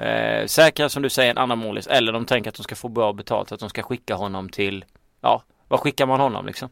[0.00, 2.88] eh, säkra som du säger en annan målis eller de tänker att de ska få
[2.88, 4.84] bra betalt att de ska skicka honom till
[5.20, 6.68] ja, vad skickar man honom liksom?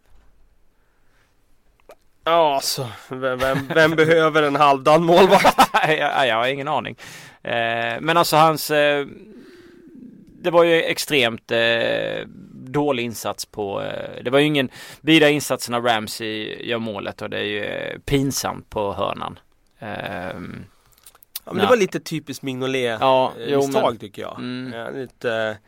[2.25, 5.57] Ja alltså, vem, vem, vem behöver en halvdan målvakt?
[5.89, 6.97] jag, jag har ingen aning.
[7.43, 9.07] Eh, men alltså hans eh,
[10.43, 14.69] Det var ju extremt eh, dålig insats på eh, Det var ju ingen
[15.01, 19.39] Vida insatsen av Ramsey gör målet och det är ju eh, pinsamt på hörnan.
[21.49, 23.99] Ja, men det var lite typiskt Mignolet ja, misstag men...
[23.99, 24.39] tycker jag.
[24.39, 24.81] Mm.
[24.81, 25.59] Ja, lite,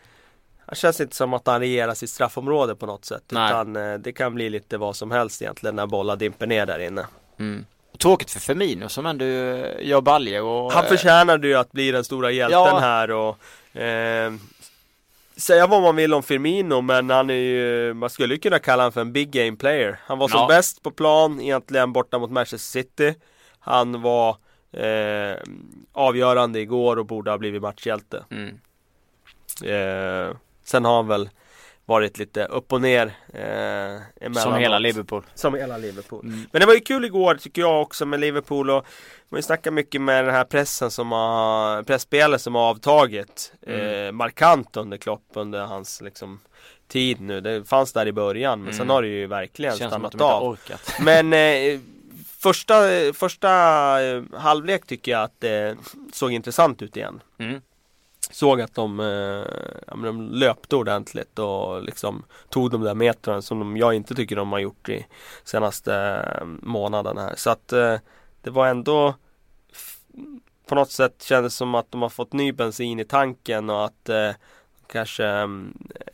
[0.67, 3.23] det känns inte som att han regerar sitt straffområde på något sätt.
[3.29, 3.51] Nej.
[3.51, 6.79] Utan eh, det kan bli lite vad som helst egentligen när bollar dimper ner där
[6.79, 7.07] inne.
[7.39, 7.65] Mm.
[7.99, 12.31] Tråkigt för Firmino som ändå gör baljer och Han förtjänade ju att bli den stora
[12.31, 12.79] hjälten ja.
[12.79, 13.39] här och
[13.81, 14.33] eh,
[15.37, 18.93] Säga vad man vill om Firmino men han är ju Man skulle kunna kalla honom
[18.93, 20.47] för en big game player Han var som ja.
[20.47, 23.15] bäst på plan egentligen borta mot Manchester City
[23.61, 24.37] Han var
[24.73, 25.37] eh,
[25.93, 28.25] avgörande igår och borde ha blivit matchhjälte.
[28.31, 28.61] Mm.
[29.65, 31.29] Eh, sen har han väl
[31.91, 36.47] varit lite upp och ner eh, Som hela Liverpool Som hela Liverpool mm.
[36.53, 38.87] Men det var ju kul igår tycker jag också med Liverpool och
[39.29, 44.07] Man har snackat mycket med den här pressen som har Pressspelet som har avtagit mm.
[44.07, 46.41] eh, Markant under Klopp under hans liksom
[46.89, 48.79] Tid nu, det fanns där i början men mm.
[48.79, 50.59] sen har det ju verkligen Känns stannat av
[51.01, 51.81] Men eh,
[52.43, 52.75] Första,
[53.15, 53.51] första
[54.03, 55.77] eh, halvlek tycker jag att det
[56.13, 57.23] såg intressant ut igen.
[57.39, 57.61] Mm.
[58.31, 59.07] Såg att de, eh,
[59.87, 64.37] ja, de löpte ordentligt och liksom tog de där metrarna som de, jag inte tycker
[64.37, 65.07] de har gjort i
[65.45, 67.35] senaste eh, månaden här.
[67.37, 67.69] Så att
[68.43, 69.15] det var ändå
[70.71, 74.09] på något sätt kändes som att de har fått ny bensin i tanken och att
[74.09, 74.31] eh,
[74.87, 75.49] kanske eh,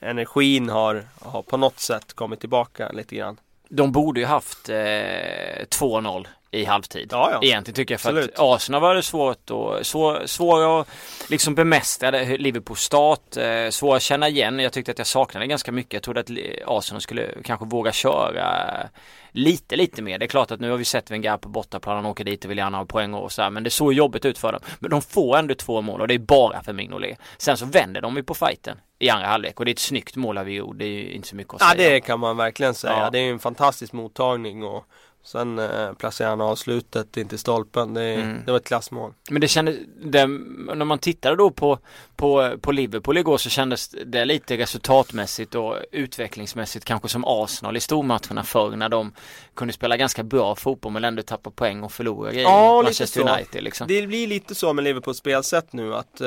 [0.00, 3.36] energin har, har på något sätt kommit tillbaka lite grann
[3.68, 6.26] de borde ju haft eh, 2-0
[6.60, 7.08] i halvtid.
[7.12, 7.38] Ja, ja.
[7.42, 8.34] Egentligen tycker jag för Absolut.
[8.34, 10.88] att Arsenal var det svårt och svår, svår att
[11.28, 12.10] liksom bemästra.
[12.10, 14.58] Liverpools start, eh, svår att känna igen.
[14.58, 15.92] Jag tyckte att jag saknade ganska mycket.
[15.92, 16.30] Jag trodde att
[16.66, 18.88] Arsenal skulle kanske våga köra
[19.30, 20.18] lite, lite mer.
[20.18, 22.50] Det är klart att nu har vi sett Wenger på bortaplan, han åker dit och
[22.50, 24.60] vill gärna ha poäng och så här, men det såg jobbigt ut för dem.
[24.78, 27.18] Men de får ändå två mål och det är bara för Mignolet.
[27.38, 30.16] Sen så vänder de ju på fighten i andra halvlek och det är ett snyggt
[30.16, 30.72] mål av Vio.
[30.72, 31.90] Det är ju inte så mycket att Ja säga.
[31.90, 32.98] det kan man verkligen säga.
[32.98, 33.10] Ja.
[33.10, 34.84] Det är ju en fantastisk mottagning och
[35.26, 37.94] sen eh, placerar han avslutet in till stolpen.
[37.94, 38.42] Det, Mm.
[38.44, 39.12] det var ett klassmål.
[39.30, 41.78] Men det kändes, det, när man tittade då på,
[42.16, 47.80] på, på Liverpool igår så kändes det lite resultatmässigt och utvecklingsmässigt kanske som Arsenal i
[47.80, 49.12] stormatcherna förr när de
[49.54, 52.84] kunde spela ganska bra fotboll men ändå tappa poäng och förlora grejer Ja, mot lite
[52.88, 53.28] Manchester så.
[53.34, 53.88] United liksom.
[53.88, 56.26] Det blir lite så med Liverpools spelsätt nu att eh,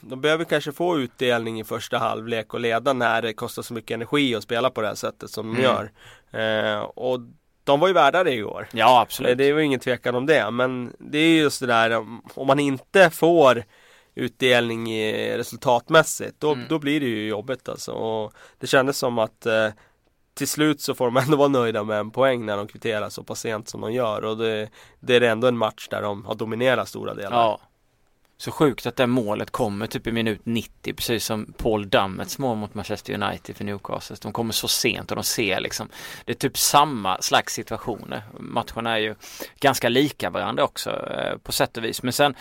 [0.00, 3.94] de behöver kanske få utdelning i första halvlek och leda när det kostar så mycket
[3.94, 5.62] energi att spela på det här sättet som de Mm.
[5.62, 5.90] gör.
[6.32, 7.20] Eh, och
[7.64, 8.68] de var ju värda det igår.
[8.72, 9.38] Ja absolut.
[9.38, 13.10] Det ju ingen tvekan om det, men det är just det där om- man inte
[13.10, 13.64] får
[14.14, 14.92] utdelning
[15.38, 16.66] resultatmässigt då, Mm.
[16.68, 17.92] då blir det ju jobbigt alltså.
[17.92, 19.68] Och det kändes som att eh,
[20.34, 23.22] till slut så får de ändå vara nöjda med en poäng när de kvitterar så
[23.22, 24.68] pass sent som de gör och det,
[25.00, 27.36] det är ändå en match där de har dominerat stora delar.
[27.36, 27.60] Ja.
[28.40, 32.56] Så sjukt att det målet kommer typ i minut 90 precis som Paul Dummets mål
[32.56, 34.16] mot Manchester United för Newcastle.
[34.22, 35.88] De kommer så sent och de ser liksom
[36.24, 38.22] Det är typ samma slags situationer.
[38.38, 39.14] Matcherna är ju
[39.60, 42.02] ganska lika varandra också eh, på sätt och vis.
[42.02, 42.34] Men sen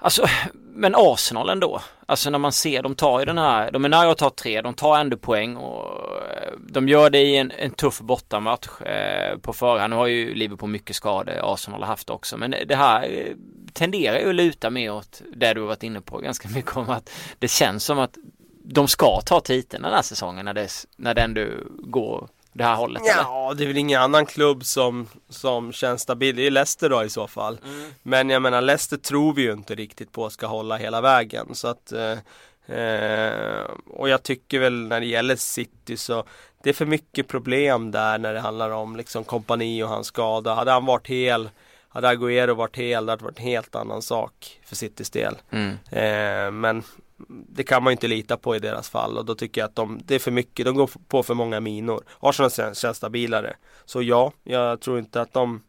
[0.00, 0.26] Alltså,
[0.74, 1.80] men Arsenal ändå.
[2.06, 4.62] Alltså när man ser, de tar ju den här, de är nära att ta tre,
[4.62, 9.38] de tar ändå poäng och eh, de gör det i en, en tuff bortamatch eh,
[9.38, 9.90] på förhand.
[9.90, 13.34] Nu har ju Liverpool mycket skador, Arsenal har haft också, men det här eh,
[13.78, 16.90] tenderar ju att luta mer åt det du har varit inne på ganska mycket om
[16.90, 18.18] att det känns som att
[18.64, 21.46] de ska ta titeln den här säsongen när det, när det ändå
[21.82, 23.02] går det här hållet.
[23.02, 23.22] eller?
[23.22, 26.36] Ja, det är väl ingen annan klubb som, som känns stabil.
[26.36, 27.58] Det är Leicester då i så fall.
[27.64, 27.90] Mm.
[28.02, 31.54] Men jag menar Leicester tror vi ju inte riktigt på ska hålla hela vägen.
[31.54, 36.24] Så att, eh, eh, och jag tycker väl när det gäller City så
[36.62, 40.54] det är för mycket problem där när det handlar om liksom kompani och hans skada.
[40.54, 41.50] Hade han varit hel,
[41.88, 45.36] hade Agüero varit hel, det hade varit en helt annan sak för Citys del.
[45.50, 45.70] Mm.
[45.90, 46.82] Eh, men
[47.28, 49.76] det kan man ju inte lita på i deras fall och då tycker jag att
[49.76, 52.02] de, det är för mycket, de går på för många minor.
[52.20, 53.56] Arsenal känns, känns stabilare.
[53.84, 55.62] Så ja, jag tror inte att de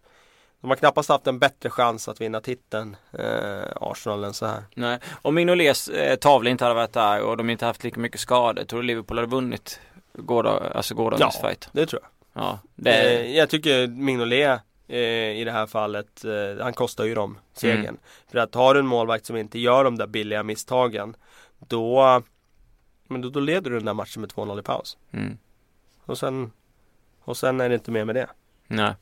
[0.61, 4.63] de har knappast haft en bättre chans att vinna titeln eh, Arsenal än så här.
[4.75, 8.19] Nej, om Mignolets eh, tavla inte hade varit där och de inte haft lika mycket
[8.19, 9.79] skador, tror du Liverpool hade vunnit
[10.13, 11.49] gårdag, alltså gårdagens Ja.
[11.49, 11.69] fight?
[11.71, 12.43] Det tror jag.
[12.43, 14.61] Ja, det, Eh, jag tycker Mignolet
[14.97, 17.79] i det här fallet, eh, han kostar ju dem segern.
[17.79, 17.97] Mm.
[18.31, 21.15] För att har du en målvakt som inte gör de där billiga misstagen,
[21.59, 22.21] då,
[23.07, 24.97] men då, då leder du den där matchen med 2-0 i paus.
[25.11, 25.37] mm,
[26.05, 26.51] Och sen,
[27.21, 28.27] och sen är det inte mer med det.
[28.67, 28.93] nej.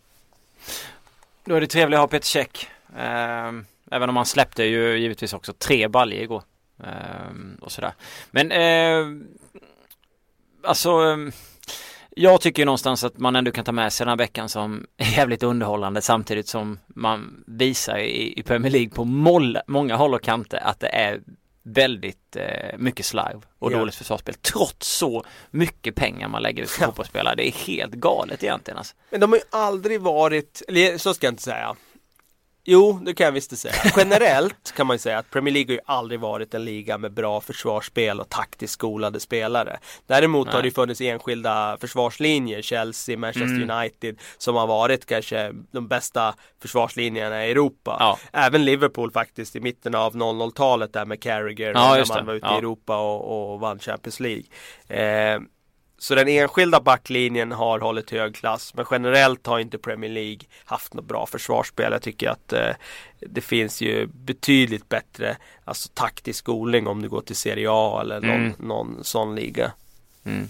[1.45, 2.67] Då är det trevligt att ha Peter Käck.
[2.97, 6.43] Ehm, även om han släppte ju givetvis också tre baljor igår.
[6.83, 7.91] Ehm, och sådär.
[8.31, 9.05] Men eh,
[10.63, 11.31] alltså ehm,
[12.17, 14.85] jag tycker ju någonstans att man ändå kan ta med sig den här veckan som
[14.97, 20.21] jävligt underhållande samtidigt som man visar i, i Premier League på moll, många håll och
[20.23, 21.21] kanter att det är
[21.63, 23.77] väldigt eh, mycket slarv och Ja.
[23.77, 27.35] dåligt försvarsspel trots så mycket pengar man lägger ut på fotbollsspelare.
[27.35, 28.95] Det är helt galet egentligen alltså.
[29.09, 31.75] Men de har ju aldrig varit, eller så ska jag inte säga.
[32.69, 33.73] Jo, det kan jag visst säga.
[33.97, 37.13] Generellt kan man ju säga att Premier League har ju aldrig varit en liga med
[37.13, 39.79] bra försvarsspel och taktiskt skolade spelare.
[40.07, 40.61] Däremot har Nej.
[40.61, 43.69] det ju funnits enskilda försvarslinjer, Chelsea, Manchester Mm.
[43.69, 47.97] United, som har varit kanske de bästa försvarslinjerna i Europa.
[47.99, 48.17] Ja.
[48.33, 52.47] Även Liverpool faktiskt i mitten av 00-talet där med Carragher Ja, när man var ute
[52.47, 52.55] Ja.
[52.55, 54.43] i Europa och, och vann Champions League.
[54.87, 55.39] Eh,
[55.99, 60.93] så den enskilda backlinjen har hållit hög klass men generellt har inte Premier League haft
[60.93, 61.91] något bra försvarsspel.
[61.91, 62.69] Jag tycker att eh,
[63.19, 68.21] det finns ju betydligt bättre alltså taktisk skolning om du går till Serie A eller
[68.21, 68.53] någon, Mm.
[68.59, 69.71] någon sån liga.
[70.25, 70.47] Mm.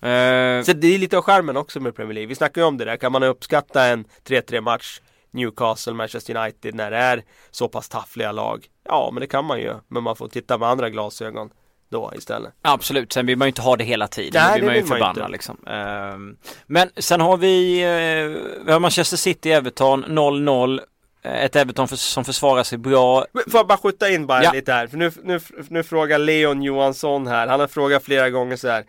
[0.00, 2.28] Eh, Så det är lite av skärmen också med Premier League.
[2.28, 5.00] Vi snackar ju om det där, kan man uppskatta en 3-3 match
[5.30, 8.66] Newcastle, Manchester United när det är så pass taffliga lag?
[8.84, 9.74] Ja, men det kan man ju.
[9.88, 11.50] Men man får titta med andra glasögon
[11.90, 12.52] då istället.
[12.62, 14.42] Absolut, sen vill man ju inte ha det hela tiden.
[14.44, 15.56] Nej, då blir det man ju förbannad liksom.
[15.66, 20.80] Ehm, Men sen har vi, eh, vi har Manchester City, Everton 0-0.
[21.22, 23.26] Eh, Ett Everton som försvarar sig bra.
[23.50, 24.52] Får jag bara skjuta in bara Ja.
[24.52, 24.86] lite här?
[24.86, 28.84] För nu, nu, nu frågar Leon Johansson här, han har frågat flera gånger så här.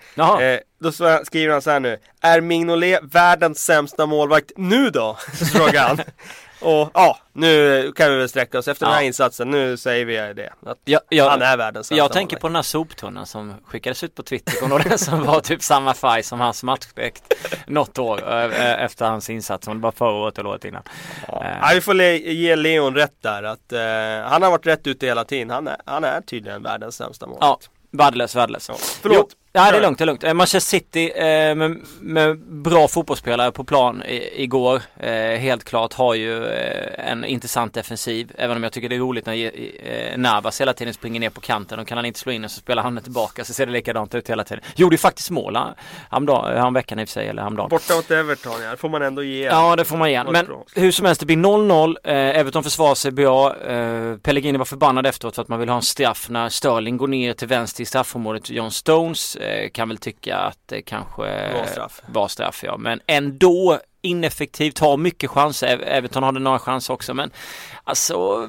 [0.54, 0.92] Eh, då
[1.26, 1.98] skriver han så här nu.
[2.22, 5.18] Är Mignolet världens sämsta målvakt nu då?
[5.54, 5.98] Frågar han.
[6.60, 8.90] Och ja, nu kan vi väl sträcka oss efter ja.
[8.90, 9.52] den här insatsen.
[9.52, 10.54] Nu säger vi det.
[10.66, 14.16] Att ja, jag, han är världens Jag tänker på den här soptunnan som skickades ut
[14.16, 14.60] på Twitter.
[14.60, 17.34] Kommer den som var typ samma färg som hans matchdräkt
[17.68, 19.66] något år efter hans insats.
[19.66, 20.84] Som det var förra året eller året innan.
[21.28, 21.46] Ja.
[21.62, 23.44] Ja vi får ge Leon rätt där.
[23.44, 25.50] Att, uh, han har varit rätt ute hela tiden.
[25.50, 27.38] Han är, han är tydligen världens sämsta mål.
[27.42, 27.60] Ja,
[27.92, 28.70] värdelös, värdelös.
[28.70, 28.76] Ja.
[29.02, 29.30] Förlåt.
[29.52, 30.24] Ja det är lugnt, det är lugnt.
[30.24, 34.82] Eh, Manchester City eh, med, med, bra fotbollsspelare på plan i, igår.
[35.00, 38.32] Eh, helt klart har ju eh, en intressant defensiv.
[38.38, 41.42] Även om jag tycker det är roligt när eh, Navas hela tiden springer ner på
[41.42, 43.72] kanten och kan han inte slå in och så spelar han tillbaka så ser det
[43.72, 44.64] likadant ut hela tiden.
[44.76, 45.58] Gjorde ju faktiskt mål
[46.10, 47.70] häromdagen, veckan i och för sig eller häromdagen.
[47.70, 49.44] Borta mot Everton ja, det får man ändå ge.
[49.44, 50.24] Ja det får man ge.
[50.24, 51.96] Men hur som helst det blir 0-0.
[52.04, 53.56] Eh, Everton försvarar sig bra.
[53.58, 57.08] Eh, Pellegrini var förbannad efteråt för att man vill ha en straff när Sterling går
[57.08, 58.50] ner till vänster i straffområdet.
[58.50, 59.37] John Stones Eh,
[59.74, 62.02] kan väl tycka att det kanske var straff.
[62.08, 62.78] var straff ja.
[62.78, 65.80] Men ändå ineffektivt, har mycket chanser.
[65.80, 67.32] Everton hade några chanser också men
[67.84, 68.48] alltså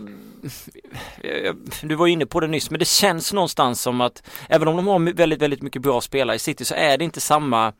[1.83, 4.87] du var inne på det nyss men det känns någonstans som att även om de
[4.87, 7.73] har väldigt, väldigt mycket bra spelare i City så är det inte samma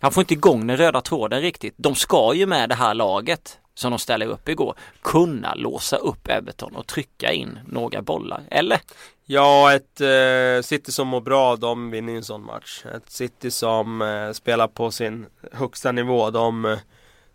[0.00, 1.74] han får inte igång den röda tråden riktigt.
[1.76, 6.28] De ska ju med det här laget som de ställer upp igår kunna låsa upp
[6.28, 8.80] Everton och trycka in några bollar, eller?
[9.26, 12.84] Ja, ett eh, City som mår bra, de vinner ju en sån match.
[12.96, 16.78] Ett City som eh, spelar på sin högsta nivå, de, eh,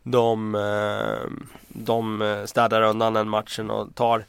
[0.03, 1.31] de, eh,
[1.67, 4.25] de eh, städar undan den matchen och tar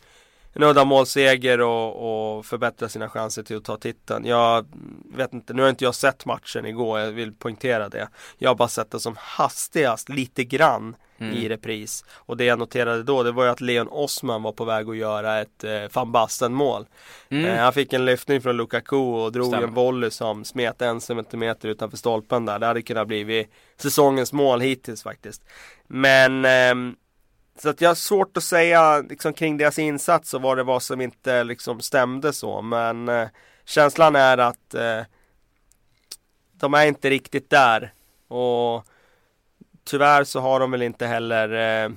[0.57, 4.25] en uddamålsseger och, och förbättrar sina chanser till att ta titeln.
[4.25, 4.67] Jag
[5.15, 8.09] vet inte, nu har inte jag sett matchen igår, jag vill poängtera det.
[8.39, 11.35] Jag har bara sett det som hastigast, lite grann mm.
[11.35, 12.05] i repris.
[12.11, 14.97] Och det jag noterade då, det var ju att Leon Osman var på väg att
[14.97, 16.87] göra ett eh, van Basten mål.
[17.29, 17.45] Mm.
[17.45, 19.67] Eh, han fick en lyftning från Lukaku och drog Stämmer.
[19.67, 22.59] en volley som smet en centimeter utanför stolpen där.
[22.59, 25.43] Det hade kunnat bli säsongens mål hittills faktiskt.
[25.87, 26.97] Men eh,
[27.61, 30.81] så att jag har svårt att säga liksom, kring deras insats och vad det var
[30.81, 32.63] som inte liksom stämde så.
[32.63, 33.29] Men eh,
[33.65, 35.01] känslan är att eh,
[36.53, 37.93] de är inte riktigt där.
[38.29, 38.87] Och
[39.85, 41.91] tyvärr så har de väl inte heller eh,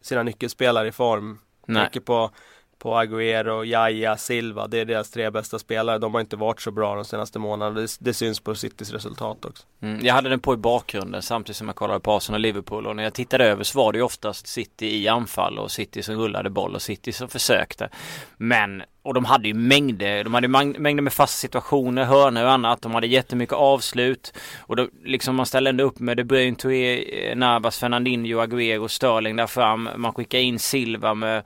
[0.00, 1.38] sina nyckelspelare i form.
[1.66, 1.82] Nej.
[1.82, 2.30] Mycket på
[2.78, 4.66] på Agüero, Jaya, Silva.
[4.66, 5.98] Det är deras tre bästa spelare.
[5.98, 7.80] De har inte varit så bra de senaste månaderna.
[7.80, 9.66] Det, det syns på Citys resultat också.
[9.80, 12.86] Mm, jag hade den på i bakgrunden samtidigt som jag kollade på Arsenal och Liverpool
[12.86, 16.02] och när jag tittade över så var det ju oftast City i anfall och City
[16.02, 17.88] som rullade boll och City som försökte.
[18.36, 22.82] Men och de hade ju mängder, de hade mängder med fasta situationer, hörnor och annat.
[22.82, 24.32] De hade jättemycket avslut.
[24.58, 28.88] Och då liksom man ställde ändå upp med De Bruyne, Touré, eh, Navas, Fernandinho, Agüero,
[28.88, 29.88] Sterling där fram.
[29.96, 31.42] Man skickade in Silva med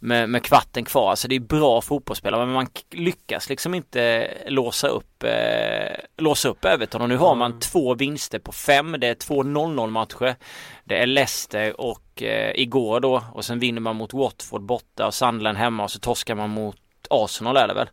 [0.00, 1.10] med, med kvarten kvar.
[1.10, 6.64] Alltså det är bra fotbollsspelare men man lyckas liksom inte låsa upp, eh, låsa upp
[6.64, 8.96] Everton och nu har man två vinster på fem.
[8.98, 10.36] Det är två 0-0 matcher.
[10.84, 15.14] Det är Leicester och eh, igår då och sen vinner man mot Watford borta och
[15.14, 16.76] Sandland hemma och så torskar man mot
[17.10, 17.88] Arsenal är det väl.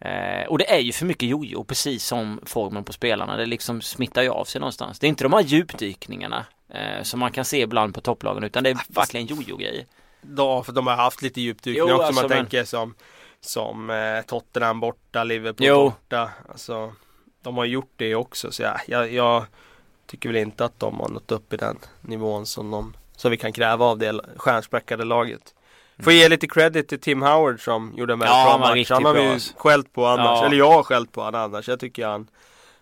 [0.00, 3.36] Eh, och det är ju för mycket jojo precis som formen på spelarna.
[3.36, 4.98] Det liksom smittar ju av sig någonstans.
[4.98, 8.64] Det är inte de här djupdykningarna eh, som man kan se ibland på topplagen utan
[8.64, 9.84] det är verkligen jojo-grejer.
[10.36, 12.38] Ja, för de har haft lite djupdykning också alltså, man men...
[12.38, 12.94] tänker som
[13.40, 15.84] Som eh, Tottenham borta, Liverpool jo.
[15.84, 16.92] borta Alltså
[17.42, 19.44] De har gjort det också så jag, jag, jag
[20.06, 23.36] Tycker väl inte att de har nått upp i den nivån som de Som vi
[23.36, 25.54] kan kräva av det stjärnspäckade laget
[26.02, 28.90] Får ge lite credit till Tim Howard som gjorde en väldigt ja, bra match.
[28.90, 30.46] Han har vi ju skällt på annars, ja.
[30.46, 31.68] eller jag har skällt på honom annars.
[31.68, 32.28] Jag tycker han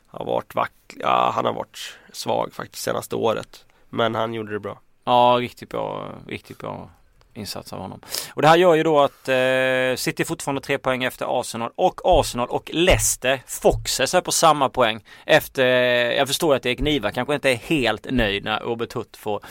[0.07, 3.65] har varit vack, ja han har varit svag faktiskt senaste året.
[3.89, 4.81] Men han gjorde det bra.
[5.05, 6.91] Ja, riktigt bra, riktigt bra
[7.39, 8.01] insats av honom.
[8.35, 12.01] Och det här gör ju då att eh, City fortfarande tre poäng efter Arsenal och
[12.05, 13.43] Arsenal och Leicester.
[13.47, 15.67] Foxes är på samma poäng efter,
[16.11, 19.45] jag förstår att Erik Niva kanske inte är helt nöjd när Robert Hutt får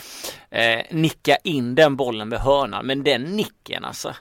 [0.50, 2.86] eh, nicka in den bollen med hörnan.
[2.86, 4.14] Men den nicken alltså.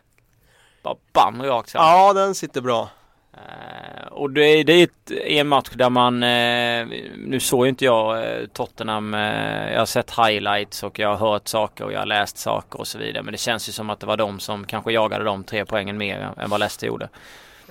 [0.82, 1.84] Bara bam rakt fram.
[1.84, 2.88] Ja den sitter bra.
[3.36, 8.16] Uh, och det, det är ett, en match där man, uh, nu såg inte jag
[8.16, 9.12] uh, Tottenham,
[9.72, 12.86] jag har sett highlights och jag har hört saker och jag har läst saker och
[12.86, 13.22] så vidare.
[13.22, 15.98] Men det känns ju som att det var de som kanske jagade de tre poängen
[15.98, 17.08] mer än vad Leicester gjorde.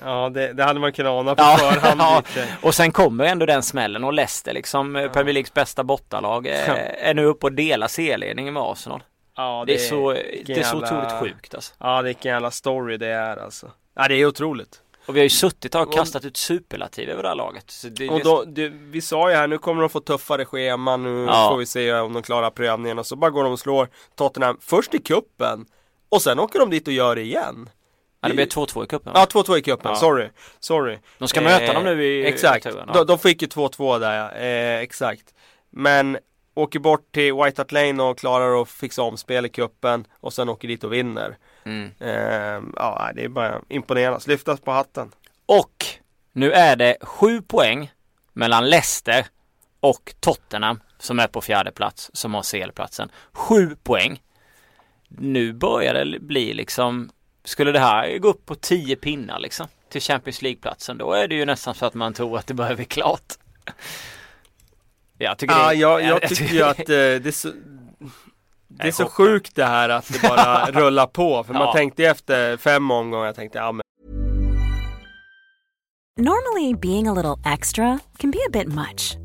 [0.03, 2.01] Ja det, det hade man kunnat ana på ja, förhand.
[2.35, 2.43] ja.
[2.61, 5.09] Och sen kommer ändå den smällen och Leicester liksom ja.
[5.09, 9.03] Premier Leagues bästa bortalag är, är nu uppe och delar C-ledningen med Arsenal.
[9.35, 10.11] Ja, det, det är så,
[10.45, 11.73] det är så otroligt sjukt alltså.
[11.79, 13.71] Ja det är vilken jävla story det är alltså.
[13.95, 14.81] Ja det är otroligt.
[15.05, 17.73] Och vi har ju suttit och kastat ut superlativ över det här laget.
[17.91, 21.25] Det, och då, det, vi sa ju här, nu kommer de få tuffare schema, nu
[21.29, 21.49] ja.
[21.49, 22.99] får vi se om de klarar prövningen.
[22.99, 25.65] Och så bara går de och slår Tottenham först i kuppen
[26.09, 27.69] och sen åker de dit och gör det igen.
[28.21, 29.11] Ja, det blir 2-2 i cupen.
[29.15, 29.91] Ja, 2-2 i cupen.
[29.91, 29.95] Ja.
[29.95, 30.29] Sorry.
[30.59, 30.97] Sorry.
[31.17, 32.65] De ska möta dem nu i Exakt.
[32.65, 32.93] Ja.
[32.93, 34.31] De, de fick ju 2-2 där ja.
[34.31, 35.33] Eh, exakt.
[35.69, 36.17] Men
[36.53, 40.33] åker bort till White Hart Lane och klarar att fixa om spel i kuppen och
[40.33, 41.37] sen åker dit och vinner.
[41.65, 41.91] Mm.
[41.99, 44.19] Eh, ja, det är bara imponerande.
[44.27, 45.11] Lyftas på hatten.
[45.45, 45.85] Och
[46.33, 47.91] nu är det sju poäng
[48.33, 49.25] mellan Leicester
[49.79, 53.09] och Tottenham som är på fjärde plats som har CL-platsen.
[53.31, 54.21] Sju poäng.
[55.07, 57.09] Nu börjar det bli liksom
[57.43, 61.35] Skulle det här gå upp på tio pinnar liksom till Champions League-platsen då är det
[61.35, 63.33] ju nästan så att man tror att det börjar bli klart.
[65.17, 67.45] Jag tycker ja, det, jag, jag tycker ju att eh, det
[68.67, 71.43] det är så sjukt det här att det bara rullar på.
[71.43, 71.59] För ja.
[71.59, 73.81] man tänkte efter fem omgångar, jag tänkte ja men
[76.17, 79.24] Normally being a little extra can be a bit much.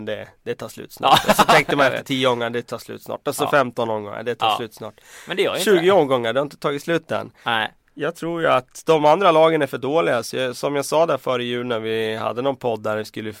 [0.00, 1.28] Det, det tar slut snart.
[1.28, 3.28] Och så tänkte man efter 10 omgångar, det tar slut snart.
[3.28, 3.50] Och så ja.
[3.50, 4.56] 15 omgångar, det tar ja.
[4.56, 5.00] slut snart.
[5.28, 5.92] Men det gör 20 inte.
[5.92, 7.30] omgångar, det har inte tagit slut än.
[7.46, 7.72] Nej.
[7.94, 10.22] Jag tror ju att de andra lagen är för dåliga.
[10.22, 13.04] Så jag, som jag sa där före jul när vi hade någon podd där vi
[13.04, 13.34] skulle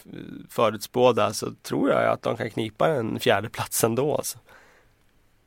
[0.50, 4.16] förutspå där så tror jag att de kan knipa en fjärde plats ändå.
[4.16, 4.38] Alltså.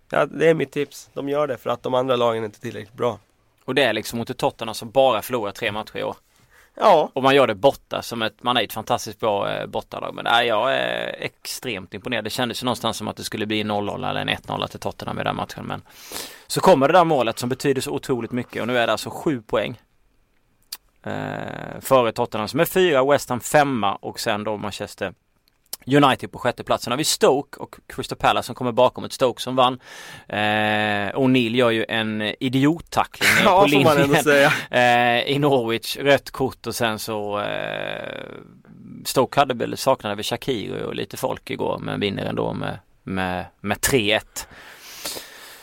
[0.10, 1.10] Ja, det är mitt tips.
[1.14, 3.20] De gör det för att de andra lagen är inte tillräckligt bra.
[3.66, 6.16] Och det är liksom mot Tottenham som bara förlorar tre matcher i år.
[6.76, 7.10] Ja.
[7.14, 10.16] Och man gör det borta som ett, man är ett fantastiskt bra eh, bortalag.
[10.16, 12.24] Men nej, jag är extremt imponerad.
[12.24, 15.20] Det kändes ju någonstans som att det skulle bli 0-0 eller en 1-0 till Tottenham
[15.20, 15.66] i den matchen.
[15.66, 15.82] Men
[16.48, 19.10] så kommer det där målet som betyder så otroligt mycket och nu är det alltså
[19.10, 19.82] sju poäng.
[21.04, 25.14] Eh, före Tottenham som är fyra, West Ham femma och sen då Manchester
[25.86, 29.42] United på sjätte platsen har vi Stoke och Crystal Palace som kommer bakom ett Stoke
[29.42, 29.80] som vann.
[30.28, 30.38] Eh,
[31.16, 34.16] O'Neill gör ju en idiottackling ja, på linjen
[34.72, 38.26] eh, i Norwich, rött kort och sen så eh,
[39.06, 43.46] Stoke hade väl saknade väl Shakiri och lite folk igår men vinner ändå med, med,
[43.62, 44.22] med 3-1.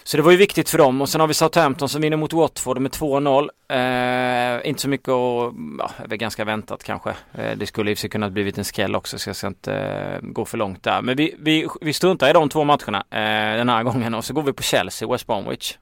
[0.05, 2.33] Så det var ju viktigt för dem och sen har vi Southampton som vinner mot
[2.33, 3.49] Watford med 2-0.
[3.69, 7.11] Eh, inte så mycket att, ja, det är ganska väntat kanske.
[7.11, 9.47] Eh, det skulle i och för sig kunnat blivit en skräll också så jag ska
[9.47, 11.03] inte eh, gå för långt där.
[11.03, 14.35] Men vi, vi, vi struntar i de två matcherna eh, den här gången och så
[14.35, 15.79] går vi på Chelsea, West Bromwich.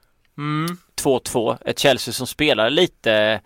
[1.03, 3.41] 2-2, ett Chelsea som spelade lite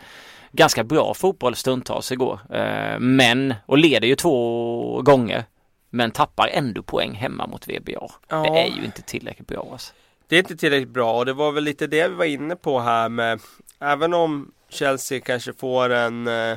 [0.53, 2.41] ganska bra fotboll stundtals igår.
[2.51, 5.45] Eh, men, och leder ju två gånger.
[5.91, 8.09] Men tappar ändå poäng hemma mot VBA.
[8.29, 8.43] Ja.
[8.43, 9.95] Det är ju inte tillräckligt bra alltså.
[10.29, 12.81] Det är inte tillräckligt bra och det var väl lite det vi var inne på
[12.81, 13.41] här med
[13.81, 16.57] Även om Chelsea kanske får en eh,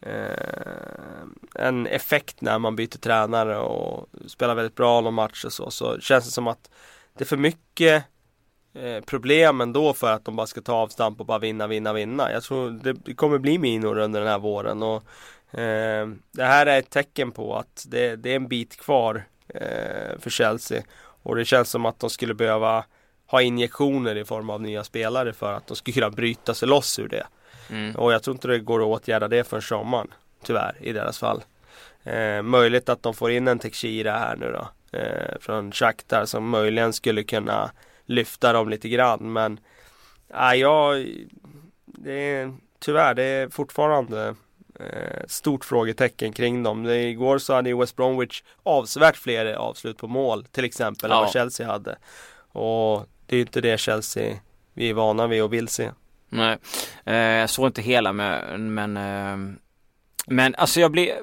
[0.00, 1.22] eh,
[1.54, 6.00] En effekt när man byter tränare och spelar väldigt bra någon match och så Så
[6.00, 6.70] känns det som att
[7.18, 8.04] Det är för mycket
[8.74, 12.32] eh, Problem ändå för att de bara ska ta avstamp och bara vinna, vinna, vinna.
[12.32, 12.70] Jag tror
[13.04, 15.02] det kommer bli minor under den här våren och
[15.58, 20.18] eh, Det här är ett tecken på att det, det är en bit kvar eh,
[20.18, 20.82] för Chelsea
[21.24, 22.84] och det känns som att de skulle behöva
[23.26, 26.98] ha injektioner i form av nya spelare för att de skulle kunna bryta sig loss
[26.98, 27.26] ur det.
[27.70, 27.96] Mm.
[27.96, 30.08] Och jag tror inte det går att åtgärda det för sommaren.
[30.42, 31.42] Tyvärr i deras fall.
[32.02, 34.68] Eh, möjligt att de får in en Tekshira här nu då.
[34.98, 37.70] Eh, från Shakhtar som möjligen skulle kunna
[38.06, 39.60] lyfta dem lite grann men
[40.34, 41.06] äh, jag
[41.86, 42.54] det är,
[42.84, 44.34] Tyvärr, det är fortfarande eh,
[45.26, 46.86] stort frågetecken kring dem.
[46.86, 51.16] Igår så hade ju West Bromwich avsevärt fler avslut på mål till exempel ja.
[51.16, 51.96] än vad Chelsea hade.
[52.52, 54.36] Och det är ju inte det Chelsea
[54.74, 55.90] vi är vana vid och vill se.
[56.28, 56.58] Nej,
[57.04, 59.56] eh, jag såg inte hela men, men, eh,
[60.26, 61.14] men alltså jag blir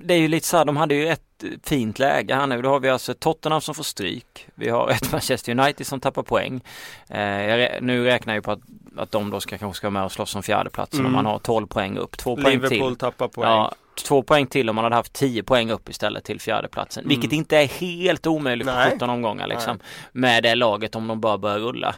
[0.00, 1.22] det är ju lite så här, de hade ju ett
[1.62, 2.62] fint läge här nu.
[2.62, 4.46] Då har vi alltså Tottenham som får stryk.
[4.54, 6.60] Vi har ett Manchester United som tappar poäng.
[7.08, 8.60] Eh, nu räknar jag på att,
[8.96, 11.06] att de då ska kanske ska med och slåss om fjärdeplatsen mm.
[11.06, 12.16] om man har 12 poäng upp.
[12.16, 12.78] Två poäng Liverpool till.
[12.78, 13.50] Liverpool tappar poäng.
[13.50, 13.72] Ja,
[14.04, 17.00] två poäng till om man hade haft 10 poäng upp istället till fjärdeplatsen.
[17.00, 17.08] Mm.
[17.08, 19.76] Vilket inte är helt omöjligt på 17 omgångar liksom.
[19.76, 19.86] Nej.
[20.12, 21.94] Med det laget om de bara börjar rulla.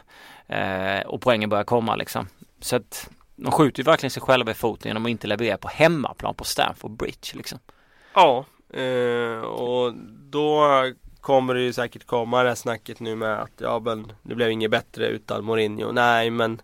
[0.47, 2.27] Eh, och poängen börjar komma liksom.
[2.59, 5.67] Så att de skjuter ju verkligen sig själva i foten genom att inte leverera på
[5.67, 7.59] hemmaplan på Stamford Bridge liksom.
[8.13, 9.93] Ja, eh, och
[10.29, 10.67] då
[11.21, 14.51] kommer det ju säkert komma det här snacket nu med att ja men det blev
[14.51, 15.91] inget bättre utan Mourinho.
[15.91, 16.61] Nej men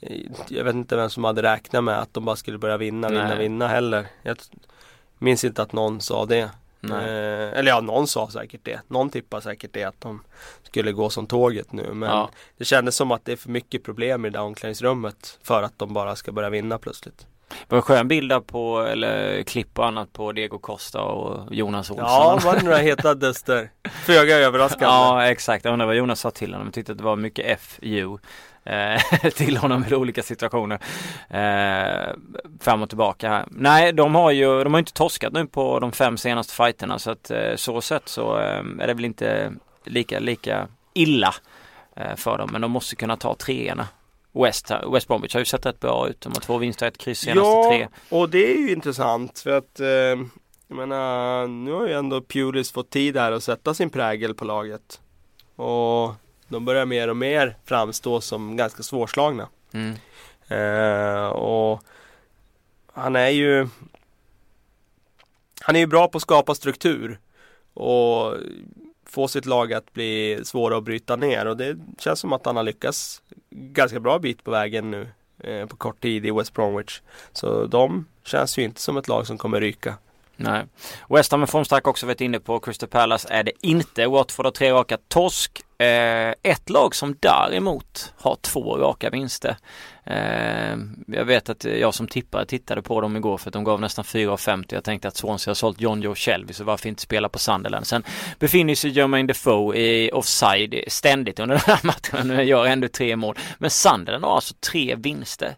[0.00, 3.08] eh, jag vet inte vem som hade räknat med att de bara skulle börja vinna,
[3.08, 3.38] vinna, Nej.
[3.38, 4.06] vinna heller.
[4.22, 4.36] Jag
[5.18, 6.50] minns inte att någon sa det.
[6.82, 8.80] Eh, eller ja, någon sa säkert det.
[8.88, 10.22] Någon tippar säkert det att de
[10.62, 11.94] skulle gå som tåget nu.
[11.94, 12.30] Men ja.
[12.56, 15.78] det kändes som att det är för mycket problem i det där omklädningsrummet för att
[15.78, 17.26] de bara ska börja vinna plötsligt.
[17.50, 21.54] Det var en skön bild där på, eller klipp och annat på Diego Costa och
[21.54, 22.06] Jonas Olsson.
[22.06, 23.70] Ja, var det några heta duster?
[24.04, 24.84] Föga överraskande.
[24.84, 25.64] Ja, exakt.
[25.64, 26.66] Jag undrar vad Jonas sa till honom.
[26.66, 28.18] Jag tyckte att det var mycket FU
[28.64, 30.78] eh, till honom i olika situationer.
[31.30, 32.14] Eh,
[32.60, 33.46] fram och tillbaka.
[33.50, 37.10] Nej, de har ju, de har inte torskat nu på de fem senaste fighterna så
[37.10, 39.52] att eh, så sett så eh, är det väl inte
[39.84, 41.34] lika, lika illa
[42.16, 42.48] för dem.
[42.52, 43.88] Men de måste kunna ta treorna
[44.32, 46.20] West, West Bromwich har ju sett rätt bra ut.
[46.20, 47.88] De har två vinster, ett kryss senaste ja, tre.
[48.18, 49.86] och det är ju intressant för att eh,
[50.68, 54.44] jag menar, nu har ju ändå Pulis fått tid här att sätta sin prägel på
[54.44, 55.00] laget.
[55.56, 56.14] Och
[56.48, 59.48] de börjar mer och mer framstå som ganska svårslagna.
[59.72, 59.94] Mm.
[60.48, 61.82] Eh, och
[62.92, 63.68] han är ju
[65.60, 67.18] Han är ju bra på att skapa struktur
[67.74, 68.34] och
[69.10, 72.56] få sitt lag att bli svåra att bryta ner och det känns som att han
[72.56, 75.08] har lyckats ganska bra bit på vägen nu
[75.38, 77.00] eh, på kort tid i West Bromwich.
[77.32, 79.94] Så de känns ju inte som ett lag som kommer ryka.
[80.42, 80.64] Nej.
[81.08, 82.60] West Ham är formstark också varit inne på.
[82.60, 84.06] Crystal Palace är det inte.
[84.06, 85.62] Watford har tre raka torsk.
[85.78, 89.56] Eh, ett lag som däremot har två raka vinster.
[90.04, 90.76] Eh,
[91.06, 94.04] jag vet att jag som tippare tittade på dem igår för att de gav nästan
[94.04, 94.64] 4,50.
[94.68, 97.86] Jag tänkte att Swansea har sålt John Joe Shelby så varför inte spela på Sunderland.
[97.86, 98.02] Sen
[98.38, 103.16] befinner sig Jermaine Defoe i offside ständigt under den här matchen och gör ändå tre
[103.16, 103.38] mål.
[103.58, 105.56] Men Sunderland har alltså tre vinster.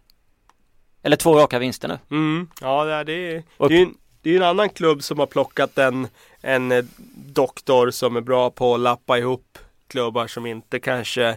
[1.03, 1.99] Eller två raka vinster nu.
[2.11, 3.93] Mm, ja, det är, det är ju det är en
[4.41, 6.07] annan klubb som har plockat en,
[6.41, 9.57] en eh, doktor som är bra på att lappa ihop
[9.87, 11.27] klubbar som inte kanske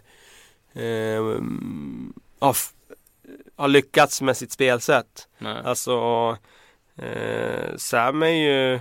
[0.72, 1.22] eh,
[2.38, 2.56] har,
[3.56, 5.28] har lyckats med sitt spelsätt.
[5.38, 5.62] Nej.
[5.64, 5.92] Alltså
[6.96, 8.80] eh, Sam är ju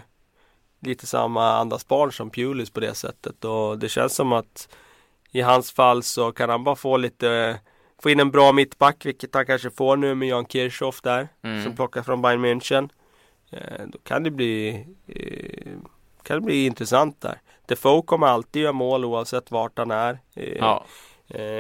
[0.80, 4.70] lite samma andas barn som Pulis på det sättet och det känns som att
[5.32, 7.60] i hans fall så kan han bara få lite
[8.02, 11.64] Få in en bra mittback vilket han kanske får nu med Jan Kirchhoff där mm.
[11.64, 12.90] Som plockar från Bayern München
[13.88, 15.72] då kan det bli eh,
[16.24, 17.42] kan det bli intressant där.
[17.66, 20.20] Defoe kommer alltid göra mål oavsett vart han är.
[20.36, 20.86] Eh, ja.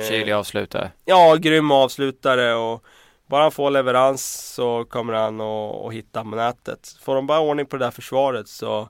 [0.09, 0.91] Kylig avslutare.
[1.05, 2.83] Ja, grym avslutare och
[3.27, 6.97] bara han får leverans så kommer han att hitta nätet.
[7.01, 8.89] Får de bara ordning på det där försvaret så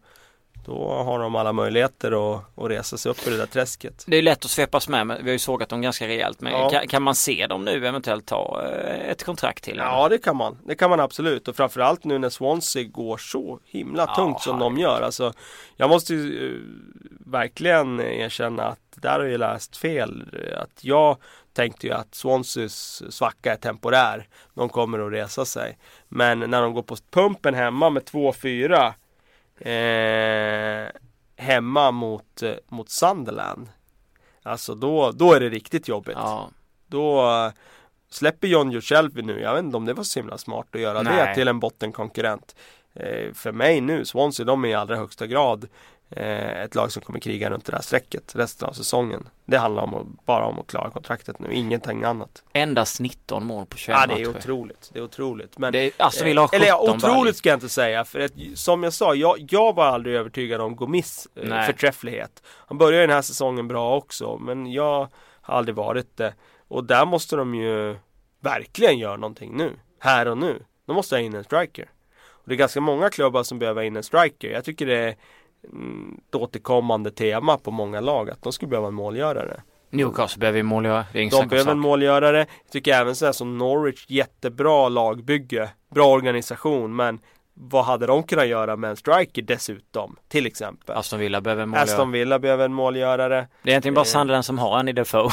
[0.65, 4.03] då har de alla möjligheter att, att resa sig upp ur det där träsket.
[4.07, 6.41] Det är lätt att svepas med, men vi har ju sågat dem ganska rejält.
[6.41, 6.69] Men ja.
[6.69, 9.77] kan, kan, man se dem nu eventuellt ta eh, ett kontrakt till?
[9.77, 10.57] Ja, det kan man.
[10.65, 11.47] Det kan man absolut.
[11.47, 15.01] Och framförallt nu när Swansea går så himla tungt ja, som de gör.
[15.01, 15.33] Alltså,
[15.75, 16.61] jag måste ju uh,
[17.25, 20.23] verkligen erkänna att där har jag läst fel.
[20.57, 21.17] Att jag
[21.53, 24.27] tänkte ju att Swanseas svacka är temporär.
[24.53, 25.77] De kommer att resa sig.
[26.07, 28.93] Men när de går på pumpen hemma med 2-4
[29.59, 30.89] eh,
[31.35, 33.69] hemma mot, eh, mot Sunderland.
[34.43, 36.17] Alltså då, då är det riktigt jobbigt.
[36.17, 36.49] Ja.
[36.87, 37.51] Då uh,
[38.09, 39.41] släpper John Shelby nu.
[39.41, 41.27] Jag vet inte om det var så himla smart att göra Nej.
[41.27, 42.55] det till en bottenkonkurrent.
[42.93, 45.69] Eh, för mig nu, Swansea, de är i allra högsta grad eh,
[46.09, 49.29] ett lag som kommer kriga runt det här strecket resten av säsongen.
[49.45, 52.43] Det handlar om att, bara om att klara kontraktet nu, ingenting annat.
[52.53, 54.89] Endast 19 mål på 21 Ja, det är otroligt.
[54.93, 55.57] Det är otroligt.
[55.57, 58.05] Men, det är, alltså vill ha 17 Eller ja, otroligt ska jag inte säga.
[58.05, 62.43] För att, som jag sa, jag, jag var aldrig övertygad om Gomis eh, förträfflighet.
[62.47, 65.09] Han började den här säsongen bra också, men jag
[65.41, 66.33] har aldrig varit det.
[66.67, 67.95] Och där måste de ju
[68.39, 69.71] verkligen göra någonting nu.
[69.99, 70.63] Här och nu.
[70.85, 71.89] De måste ha in en striker.
[72.45, 74.51] Och det är ganska många klubbar som behöver ha in en striker.
[74.51, 75.15] Jag tycker det är
[76.27, 79.61] ett återkommande tema på många lag att de skulle behöva en målgörare.
[79.89, 81.05] Newcastle behöver en målgörare.
[81.13, 82.37] De behöver en målgörare.
[82.37, 85.69] Jag tycker även så här som Norwich, jättebra lagbygge.
[85.93, 87.19] Bra organisation men
[87.53, 90.15] vad hade de kunnat göra med en striker dessutom?
[90.27, 90.95] Till exempel.
[90.95, 91.91] Aston Villa behöver en målgörare.
[91.91, 93.47] Aston Villa behöver en målgörare.
[93.63, 94.05] Det är egentligen bara eh.
[94.05, 95.29] Sunderland som har en i Defoe.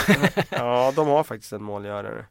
[0.51, 2.25] ja, de har faktiskt en målgörare.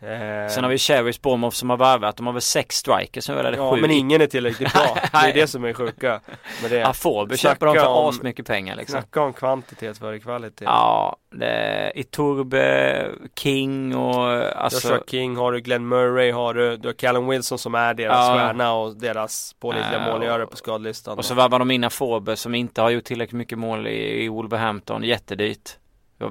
[0.00, 0.48] Eh.
[0.48, 2.16] Sen har vi Cherries Bournemouth som har varvat.
[2.16, 3.80] De har väl sex strikers nu eller ja, sju?
[3.80, 4.96] men ingen är tillräckligt bra.
[5.12, 6.20] det är det som är sjuka.
[6.62, 6.86] Med det.
[6.86, 8.92] Afobe köper de för asmycket pengar liksom.
[8.92, 10.64] Snacka om kvantitet före kvalitet.
[10.64, 14.88] Ja, det är Iturbe, King och alltså.
[14.88, 18.28] Joshua King har du, Glenn Murray har du, du har Callum Wilson som är deras
[18.28, 18.34] ja.
[18.34, 21.18] stjärna och deras pålitliga ja, målgörare på skadlistan.
[21.18, 24.28] Och så varvar de in Afobe som inte har gjort tillräckligt mycket mål i, i
[24.28, 25.78] Wolverhampton, jättedyrt.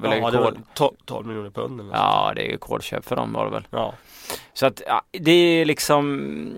[0.00, 0.56] Det var väl ja, det var
[1.04, 3.66] 12 miljoner pund eller Ja, det är rekordköp för dem var det väl.
[3.70, 3.94] Ja.
[4.52, 6.54] Så att ja, det är liksom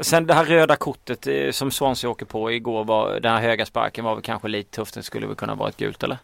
[0.00, 3.66] Sen det här röda kortet eh, som Swansea åker på igår var Den här höga
[3.66, 4.94] sparken var väl kanske lite tufft.
[4.94, 6.18] Det skulle väl kunna vara ett gult eller?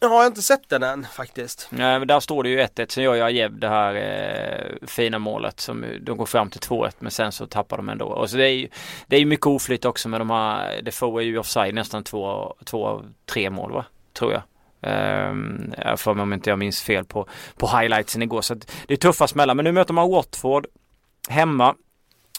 [0.00, 1.68] Ja, jag har inte sett den än faktiskt.
[1.70, 2.86] Nej, men där står det ju 1-1.
[2.88, 6.92] Sen gör ju Ajev det här eh, fina målet som de går fram till 2-1
[6.98, 8.06] men sen så tappar de ändå.
[8.06, 8.68] Och så det är ju
[9.06, 10.82] det är mycket oflytt också med de här.
[10.82, 13.84] Defoe är ju offside nästan två, två av tre mål va?
[14.12, 14.42] Tror jag.
[14.86, 17.26] Ehm, um, för mig om inte jag minns fel på,
[17.56, 18.42] på highlightsen igår.
[18.42, 19.54] Så det är tuffa smällar.
[19.54, 20.66] Men nu möter man Watford
[21.28, 21.74] hemma.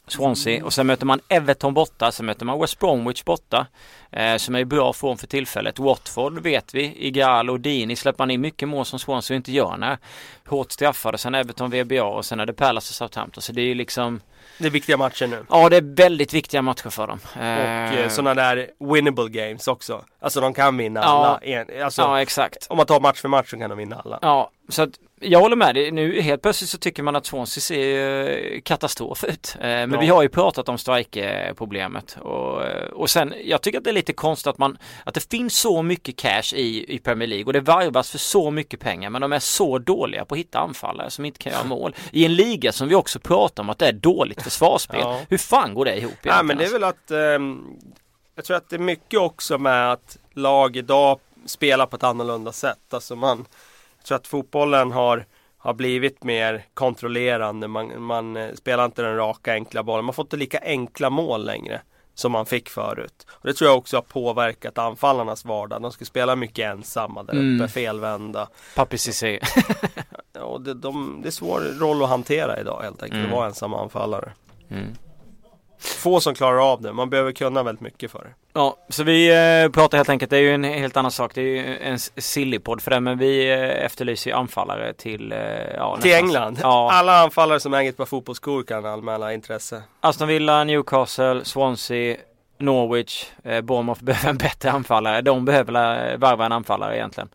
[0.10, 3.68] Swansea och sen möter man Everton borta, sen möter man West Bromwich borta
[4.12, 5.80] eh, som är i bra form för tillfället.
[5.80, 9.78] Watford vet vi, Igalo och Dini släpper man in mycket mål som Swansea inte gör
[9.78, 9.98] när
[10.46, 11.18] hårt straffade.
[11.18, 13.42] Sen Everton, VBA och sen är det Palace och Southampton.
[13.42, 14.20] Så det är ju liksom
[14.58, 15.46] det är viktiga matcher nu.
[15.50, 17.20] Ja, det är väldigt viktiga matcher för dem.
[17.36, 20.06] Och eh, sådana där winnable games också.
[20.20, 21.40] Alltså de kan vinna alla.
[21.42, 22.68] En, alltså, ja, exakt.
[22.70, 24.20] Om man tar match för match så kan de vinna alla.
[24.22, 24.90] Ja, så att
[25.20, 25.92] jag håller med dig.
[25.92, 29.56] Nu helt plötsligt så tycker man att Swansea ser eh, katastrof ut.
[29.56, 30.00] Eh, men ja.
[30.00, 32.18] vi har ju pratat om strike-problemet.
[32.22, 35.30] Och, eh, och sen, jag tycker att det är lite konstigt att man, att det
[35.32, 39.10] finns så mycket cash i, i Premier League och det varvas för så mycket pengar
[39.10, 41.96] men de är så dåliga på att hitta anfallare som inte kan göra mål.
[42.12, 45.00] I en liga som vi också pratar om att det är dåligt försvarsspel.
[45.00, 45.22] Ja.
[45.30, 46.38] Hur fan går det ihop egentligen?
[46.38, 47.80] Ja men det är väl att um,
[48.36, 52.52] Jag tror att det är mycket också med att lag idag spelar på ett annorlunda
[52.52, 52.94] sätt.
[52.94, 53.46] Alltså man
[54.08, 55.26] tror att fotbollen har,
[55.58, 57.68] har blivit mer kontrollerande.
[57.68, 60.06] Man, man eh, spelar inte den raka enkla bollen.
[60.06, 61.82] Man får inte lika enkla mål längre
[62.20, 63.28] som man fick förut.
[63.30, 65.82] Och Det tror jag också har påverkat anfallarnas vardag.
[65.82, 67.68] De ska spela mycket ensamma där uppe, mm.
[67.68, 68.48] felvända.
[68.76, 69.40] Papi Cissé.
[70.42, 73.26] och det, de, det är svår roll att hantera idag helt enkelt, mm.
[73.26, 74.34] att vara ensam anfallare.
[74.70, 74.96] Mm.
[75.80, 78.30] Få som klarar av det, man behöver kunna väldigt mycket för det.
[78.54, 79.28] Ja, så vi
[79.64, 81.32] eh, pratar helt enkelt, det är ju en helt annan sak.
[81.36, 85.32] Det är ju en sillypodd för det, men vi eh, efterlyser ju anfallare till...
[85.32, 85.40] Eh,
[85.76, 86.60] ja, till England?
[86.62, 86.92] Ja.
[86.92, 89.84] Alla anfallare som äger ett par fotbollsskor kan anmäla intresse.
[90.02, 92.18] Aston Villa, Newcastle, Swansea,
[92.58, 95.22] Norwich, eh, Bournemouth behöver en bättre anfallare.
[95.22, 97.30] De behöver varva en anfallare egentligen.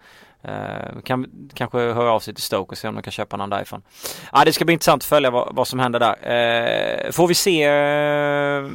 [0.49, 3.51] Uh, kan kanske höra av sig till Stoke och se om de kan köpa någon
[3.51, 3.83] därifrån.
[4.33, 7.07] Ja, uh, det ska bli intressant att följa vad, vad som händer där.
[7.07, 8.71] Uh, får vi se uh,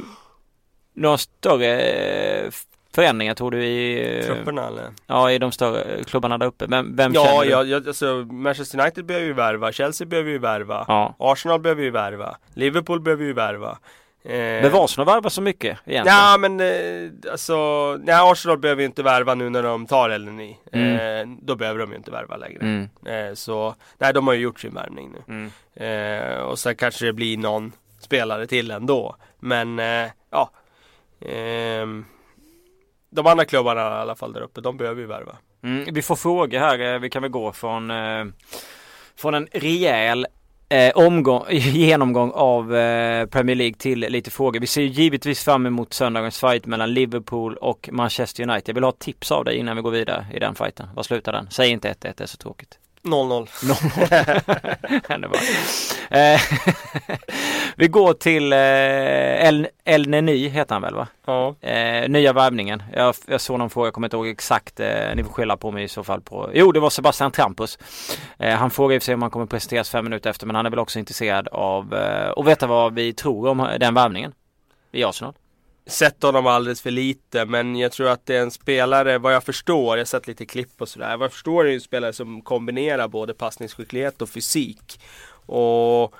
[0.94, 2.50] några större
[2.94, 4.84] förändringar tror du i Trupperna eller?
[5.06, 6.66] Ja, i de större klubbarna där uppe.
[6.66, 7.50] Vem, vem ja, känner du?
[7.50, 11.14] Ja, ja, alltså Manchester United behöver ju värva, Chelsea behöver ju värva, ja.
[11.18, 13.78] Arsenal behöver ju värva, Liverpool behöver ju värva.
[14.22, 16.18] Eh, men Arsenal värva så mycket egentligen?
[16.18, 17.56] Ja men eh, alltså,
[18.02, 20.56] nej Arsenal behöver ju inte värva nu när de tar Elneny.
[20.72, 20.96] Mm.
[20.96, 22.60] Eh, då behöver de ju inte värva längre.
[22.60, 22.88] Mm.
[23.06, 25.22] Eh, så, nej de har ju gjort sin värvning nu.
[25.28, 25.50] Mm.
[25.74, 29.16] Eh, och sen kanske det blir någon spelare till ändå.
[29.38, 30.50] Men eh, ja.
[31.20, 32.04] Ehm,
[33.10, 35.36] de andra klubbarna i alla fall där uppe, de behöver ju värva.
[35.62, 37.92] Mm, vi får frågor här, vi kan väl gå från
[39.16, 40.26] från en rejäl
[40.68, 44.60] eh, omgång, genomgång av eh, Premier League till lite frågor.
[44.60, 48.68] Vi ser givetvis fram emot söndagens fight mellan Liverpool och Manchester United.
[48.68, 50.88] Jag vill ha tips av dig innan vi går vidare i den fighten.
[50.94, 51.50] Vad slutar den?
[51.50, 52.78] Säg inte 1-1, det är så tråkigt.
[53.08, 53.48] 0-0.
[55.08, 55.36] 0-0.
[56.10, 56.40] Eh,
[57.76, 58.58] vi går till eh,
[59.48, 61.06] El, El Neny heter han väl va?
[61.26, 61.54] Ja.
[61.60, 62.82] Eh, nya värvningen.
[62.92, 64.80] Jag, jag såg någon fråga, jag kommer inte ihåg exakt.
[64.80, 66.50] Eh, ni får skylla på mig i så fall på.
[66.54, 67.78] Jo, det var Sebastian Trampus.
[68.38, 70.56] Eh, han frågar i och för sig om han kommer presenteras fem minuter efter, men
[70.56, 71.94] han är väl också intresserad av
[72.36, 74.32] att veta vad vi tror om den värvningen
[74.92, 75.34] i Arsenal
[75.88, 79.44] sett honom alldeles för lite men jag tror att det är en spelare, vad jag
[79.44, 81.16] förstår, jag har sett lite klipp och sådär.
[81.16, 85.00] Vad jag förstår är det en spelare som kombinerar både passningsskicklighet och fysik.
[85.46, 86.14] Och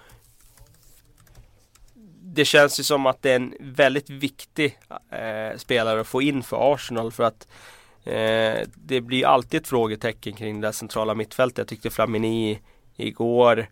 [2.23, 4.79] det känns ju som att det är en väldigt viktig
[5.11, 7.49] eh, spelare att få in för Arsenal för att
[8.05, 11.59] eh, det blir alltid ett frågetecken kring det centrala mittfältet.
[11.59, 12.59] Jag tyckte Flamini
[12.97, 13.69] igår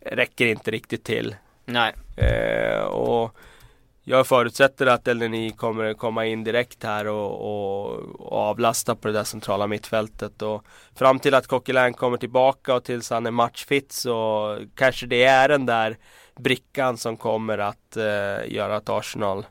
[0.00, 1.34] räcker inte riktigt till.
[1.64, 1.94] Nej.
[2.16, 3.36] Eh, och
[4.10, 9.14] jag förutsätter att Elneny kommer komma in direkt här och, och, och, avlasta på det
[9.14, 10.42] där centrala mittfältet.
[10.42, 15.24] Och fram till att Coquelin kommer tillbaka och tills han är matchfit så kanske det
[15.24, 15.96] är den där
[16.36, 19.46] brickan som kommer att eh, göra att Arsenal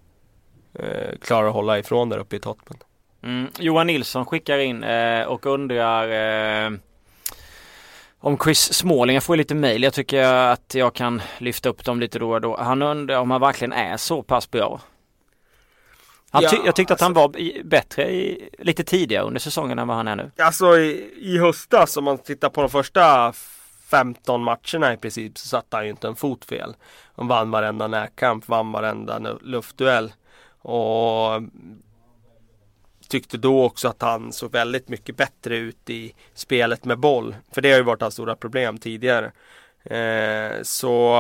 [0.74, 2.78] eh, klarar att hålla ifrån där uppe i toppen.
[3.24, 3.48] Mm.
[3.60, 6.08] Johan Nilsson skickar in eh, och undrar
[6.66, 6.72] eh,
[8.20, 9.14] om Chris Smalling.
[9.14, 9.84] Jag får lite mail.
[9.84, 12.58] Jag tycker att jag kan lyfta upp dem lite då och då.
[12.58, 14.82] Han undrar om han verkligen är så pass bra.
[16.32, 19.80] Han ty ja, jag tyckte att han alltså- var bättre i, lite tidigare under säsongen
[19.80, 20.32] än vad han är nu.
[20.38, 23.34] Alltså i, i höstas om man tittar på de första
[23.92, 26.76] 15 matcherna i princip så satte han ju inte en fot fel.
[27.16, 30.14] Han vann varenda närkamp, vann varenda luftduell.
[30.62, 31.42] Och
[33.10, 37.36] tyckte då också att han såg väldigt mycket bättre ut i spelet med boll.
[37.52, 39.32] För det har ju varit hans stora problem tidigare.
[39.84, 41.20] Eh, så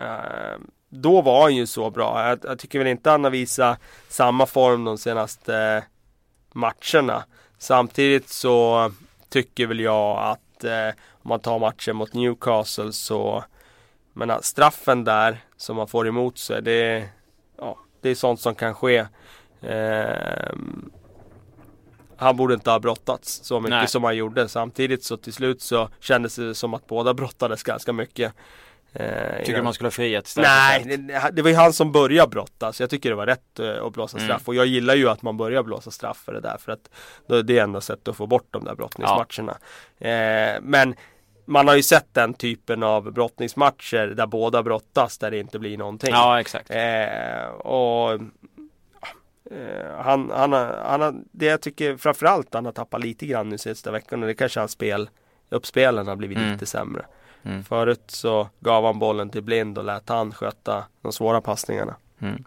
[0.00, 2.28] eh, då var han ju så bra.
[2.28, 3.78] Jag, jag, tycker väl inte han har visat
[4.08, 5.82] samma form de senaste eh,
[6.52, 7.24] matcherna.
[7.58, 8.92] Samtidigt så
[9.28, 13.44] tycker väl jag att eh, om man tar matchen mot Newcastle så
[14.12, 17.08] menar, straffen där som man får emot sig det,
[17.58, 19.06] ja, det är sånt som kan ske.
[19.62, 20.56] Eh,
[22.16, 23.88] han borde inte ha brottats så mycket Nej.
[23.88, 24.48] som han gjorde.
[24.48, 28.32] Samtidigt så till slut så kändes det som att båda brottades ganska mycket.
[28.92, 30.50] Eh, Tycker du man skulle ha friat istället?
[30.50, 33.58] Nej, det, det, var ju han som började brotta så jag tycker det var rätt
[33.58, 34.28] eh, att blåsa mm.
[34.28, 34.46] straff mm.
[34.46, 36.90] och jag gillar ju att man börjar blåsa straff för det där för att
[37.44, 39.58] det är enda sättet att få bort de där brottningsmatcherna.
[39.98, 40.08] Ja.
[40.08, 40.94] Eh, men
[41.44, 45.78] man har ju sett den typen av brottningsmatcher där båda brottas där det inte blir
[45.78, 46.10] någonting.
[46.12, 46.70] Ja exakt.
[46.70, 48.20] Eh, och
[49.50, 53.58] eh, han, han, han har, det jag tycker framförallt han har tappat lite grann nu
[53.58, 55.10] sista veckan och det kanske hans spel,
[55.50, 56.52] uppspelen har blivit mm.
[56.52, 57.06] lite sämre.
[57.42, 57.64] Mm.
[57.64, 61.96] Förut så gav han bollen till Blind och lät han sköta de svåra passningarna.
[62.20, 62.44] Mm.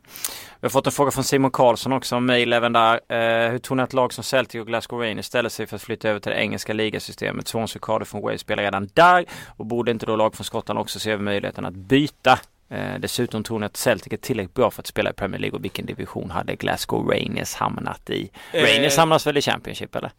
[0.59, 2.99] Vi har fått en fråga från Simon Karlsson också, mail även där.
[3.07, 5.81] Eh, hur tror ni att lag som Celtic och Glasgow Rangers ställer sig för att
[5.81, 7.47] flytta över till det engelska ligasystemet?
[7.47, 9.25] Swansea Cardiff från Wales spelar redan där
[9.57, 12.39] och borde inte då lag från Skottland också se över möjligheten att byta?
[12.70, 15.57] Eh, dessutom tror ni att Celtic är tillräckligt bra för att spela i Premier League
[15.57, 18.30] och vilken division hade Glasgow Rangers hamnat i?
[18.53, 18.63] Eh.
[18.63, 20.11] Rangers hamnas väl i Championship eller?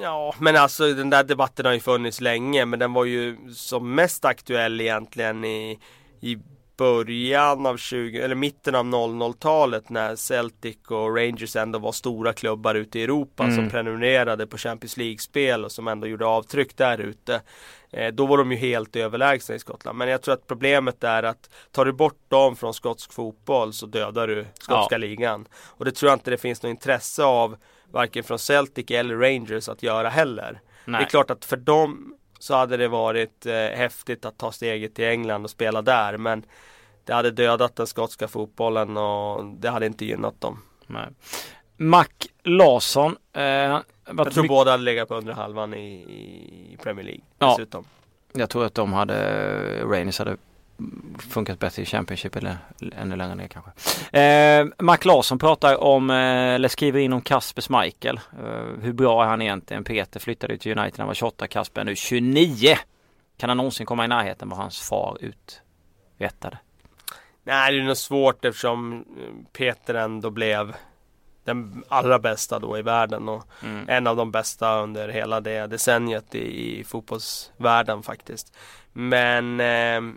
[0.00, 3.94] Ja, men alltså den där debatten har ju funnits länge, men den var ju som
[3.94, 5.78] mest aktuell egentligen i,
[6.20, 6.38] i
[6.76, 12.74] början av 20, eller mitten av 00-talet när Celtic och Rangers ändå var stora klubbar
[12.74, 13.56] ute i Europa mm.
[13.56, 17.42] som prenumererade på Champions League-spel och som ändå gjorde avtryck där ute.
[17.90, 19.98] Eh, då var de ju helt överlägsna i Skottland.
[19.98, 23.86] Men jag tror att problemet är att tar du bort dem från skotsk fotboll så
[23.86, 24.98] dödar du skotska ja.
[24.98, 25.48] ligan.
[25.54, 27.56] Och det tror jag inte det finns något intresse av
[27.90, 30.60] varken från Celtic eller Rangers att göra heller.
[30.84, 31.00] Nej.
[31.00, 34.94] Det är klart att för dem så hade det varit eh, häftigt att ta steget
[34.94, 36.44] till England och spela där men
[37.04, 40.62] det hade dödat den skotska fotbollen och det hade inte gynnat dem.
[40.86, 41.06] Nej.
[41.76, 42.06] Mac
[42.42, 43.16] Larsson.
[43.32, 45.92] Eh, jag tror båda hade legat på under halvan i,
[46.72, 47.84] i Premier League dessutom.
[48.32, 50.36] Ja, jag tror att de hade, Rangers hade
[51.30, 52.56] funkat bättre i Championship eller
[52.96, 53.70] ännu längre ner kanske.
[54.18, 58.16] Eh, Mac Larsson pratar om, eh, eller skriver in om Kasper Schmeichel.
[58.16, 59.84] Eh, hur bra är han egentligen?
[59.84, 62.76] Peter flyttade till United när han var 28, Kasper är nu 29.
[63.38, 66.58] Kan han någonsin komma i närheten vad hans far uträttade?
[67.44, 70.76] Nej, det är nog svårt eftersom eh, Peter ändå blev
[71.44, 73.88] den allra bästa då i världen och mm.
[73.88, 78.56] en av de bästa under hela det decenniet i, i fotbollsvärlden faktiskt.
[78.92, 80.14] Men eh,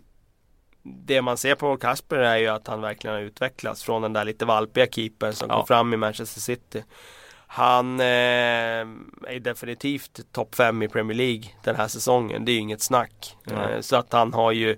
[0.86, 4.26] det man ser på Kasper är ju att han verkligen har utvecklats från den där
[4.26, 5.58] lite valpiga keepern som ja.
[5.58, 6.84] kom fram i Manchester City.
[7.48, 12.46] Han eh, är definitivt topp 5 i Premier League den här säsongen.
[12.46, 13.38] Det är ju inget snack.
[13.52, 14.78] Eh, så att han har ju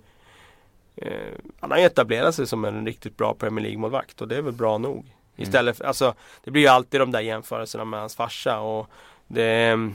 [0.95, 1.11] eh,
[1.59, 4.77] Han har etablerat sig som en riktigt bra Premier League-målvakt och det är väl bra
[4.77, 4.97] nog.
[4.97, 5.13] Mm.
[5.35, 8.87] Istället för, alltså Det blir ju alltid de där jämförelserna med hans farsa och
[9.27, 9.91] det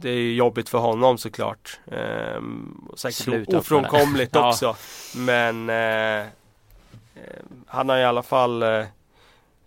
[0.00, 1.80] det är jobbigt för honom såklart.
[1.92, 4.64] Ehm, säkert Sluta ofrånkomligt också.
[4.64, 4.76] Ja.
[5.16, 8.84] Men eh, eh, han har i alla fall eh,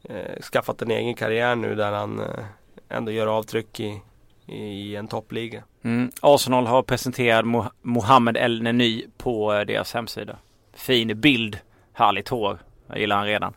[0.04, 2.46] eh, skaffat en egen karriär nu där han eh,
[2.90, 4.02] ändå gör avtryck i,
[4.48, 5.64] i en toppliga.
[5.84, 6.12] Mm.
[6.22, 10.38] Arsenal har presenterat Mo Mohammed El Neny på eh, deras hemsida.
[10.74, 11.60] Fin bild,
[11.94, 12.60] härligt hår.
[12.88, 13.54] Jag gillar han redan.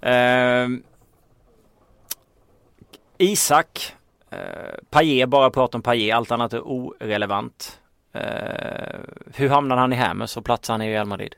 [0.00, 0.82] Ehm,
[3.18, 3.94] Isak
[4.30, 4.38] Eh,
[4.90, 7.80] Paget, bara prata om Paget, allt annat är orelevant.
[8.12, 9.00] Eh,
[9.34, 11.34] hur hamnade han i Hammers och platsade han i Real Madrid?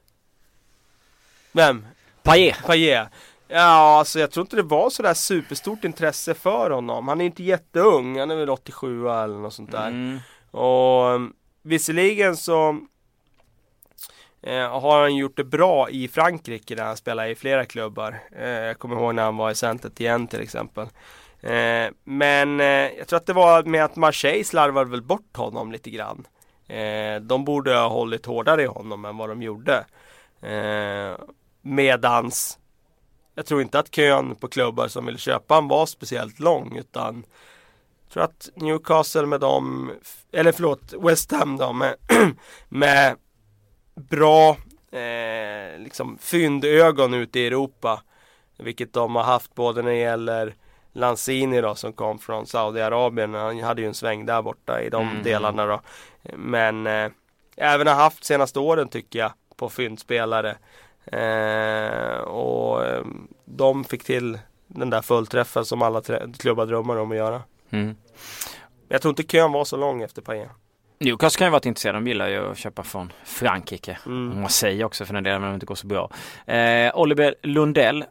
[1.53, 1.87] Vem?
[2.23, 2.57] Paget.
[2.67, 3.09] Paget.
[3.49, 7.09] Ja, alltså jag tror inte det var sådär superstort intresse för honom.
[7.09, 9.89] Han är inte jätteung, han är väl 87 eller något sånt där.
[9.89, 10.19] Mm.
[10.51, 12.81] Och um, visserligen så
[14.43, 18.21] eh, har han gjort det bra i Frankrike där han spelar i flera klubbar.
[18.37, 20.87] Eh, jag kommer ihåg när han var i Centet igen till exempel.
[21.43, 22.67] Eh, men eh,
[22.99, 26.27] jag tror att det var med att Marseille slarvade väl bort honom lite grann.
[26.69, 29.85] Eh, de borde ha hållit hårdare i honom än vad de gjorde.
[30.43, 31.19] Eh,
[31.63, 32.59] medans
[33.35, 37.25] jag tror inte att kön på klubbar som vill köpa honom var speciellt lång utan
[38.03, 39.93] jag tror att Newcastle med dem,
[40.33, 41.95] eller förlåt, West Ham då med,
[42.69, 43.17] med
[43.95, 44.57] bra
[44.93, 48.03] eh, liksom fyndögon ute i Europa.
[48.59, 50.55] Vilket de har haft både när det gäller
[50.93, 53.35] Lanzini då som kom från Saudiarabien.
[53.35, 55.23] Han hade ju en sväng där borta i de mm.
[55.23, 55.81] delarna då.
[56.23, 57.11] Men eh,
[57.57, 60.57] även har haft senaste åren tycker jag på fyndspelare.
[61.07, 63.05] Eh, och eh,
[63.45, 66.03] de fick till den där fullträffen som alla
[66.39, 67.43] klubbar drömmer om att göra.
[67.71, 67.97] Mm.
[68.89, 70.49] Jag tror inte kön var så lång efter Payen.
[70.99, 71.99] Newcastle kan ju varit intresserade.
[71.99, 73.99] De gillar ju att köpa från Frankrike.
[74.07, 74.41] Mm.
[74.41, 76.11] Marseille också för den delen, men det inte går så bra.
[76.47, 78.05] Eh, Oliver Lundell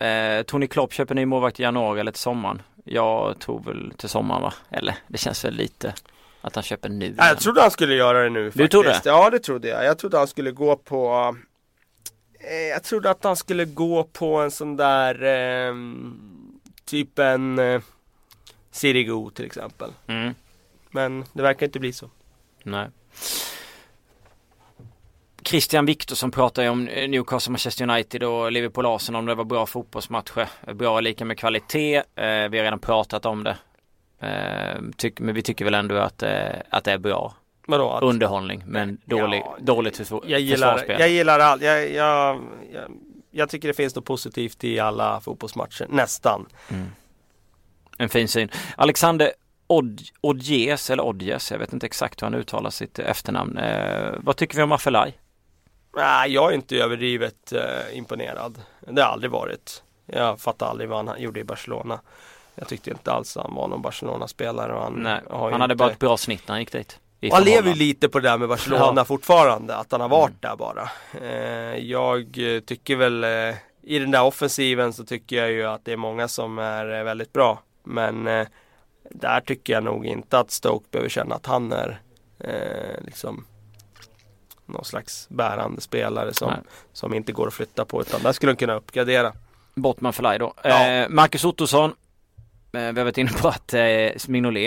[0.00, 2.62] Eh, Tony Klopp köper ny målvakt i januari eller till sommaren.
[2.84, 4.54] Jag tror väl till sommaren va?
[4.70, 5.94] Eller det känns väl lite
[6.40, 7.14] att han köper nu.
[7.18, 8.62] Ja, jag trodde han skulle göra det nu faktiskt.
[8.62, 9.00] Du trodde?
[9.04, 9.84] Ja det trodde jag.
[9.84, 11.36] Jag trodde han skulle gå på
[12.40, 15.74] eh, Jag trodde att han skulle gå på en sån där eh,
[16.84, 17.80] Typ en eh,
[18.70, 19.90] Sirigu till exempel.
[20.06, 20.34] Mm.
[20.90, 22.10] Men det verkar inte bli så.
[22.62, 22.88] Nej.
[25.48, 29.66] Christian Viktorsson pratar ju om Newcastle, Manchester United och Liverpool Arsenal om det var bra
[29.66, 30.48] fotbollsmatcher.
[30.74, 31.96] Bra lika med kvalitet.
[31.96, 33.56] Eh, vi har redan pratat om det.
[34.20, 36.30] Eh, tyck, men vi tycker väl ändå att, eh,
[36.70, 37.34] att det är bra.
[37.66, 37.90] Vadå?
[37.90, 38.02] Att...
[38.02, 41.00] Underhållning men dålig, ja, dåligt försvar, jag gillar, försvarsspel.
[41.00, 41.62] Jag gillar allt.
[41.62, 42.40] Jag, jag,
[42.72, 42.90] jag,
[43.30, 45.86] jag, tycker det finns något positivt i alla fotbollsmatcher.
[45.88, 46.46] Nästan.
[46.70, 46.86] Mm.
[47.98, 48.50] En fin syn.
[48.76, 49.32] Alexander
[50.20, 53.58] Odjes eller Odjes, jag vet inte exakt hur han uttalar sitt efternamn.
[53.58, 55.18] Eh, vad tycker vi om Affelaj?
[55.96, 58.62] Nej, jag är inte överdrivet eh, imponerad.
[58.80, 59.82] Det har aldrig varit.
[60.06, 62.00] Jag fattar aldrig vad han gjorde i Barcelona.
[62.54, 64.72] Jag tyckte inte alls han var någon Barcelona-spelare.
[64.72, 67.00] Han, Nej, han hade bara ett bra snitt när han gick dit.
[67.32, 69.04] Han lever ju lite på det där med Barcelona ja.
[69.04, 70.38] fortfarande, att han har varit mm.
[70.40, 70.90] där bara.
[71.22, 75.92] Eh, jag tycker väl eh, i den där offensiven så tycker jag ju att det
[75.92, 77.62] är många som är eh, väldigt bra.
[77.84, 78.46] Men eh,
[79.10, 82.00] där tycker jag nog inte att Stoke behöver känna att han är
[82.38, 83.46] eh, liksom
[84.68, 86.52] någon slags bärande spelare som,
[86.92, 89.32] som inte går att flytta på utan där skulle de kunna uppgradera.
[89.74, 90.54] Bottman för då.
[90.62, 90.86] Ja.
[90.86, 91.90] Eh, Marcus Ottosson
[92.72, 93.80] eh, vi har varit inne på att eh,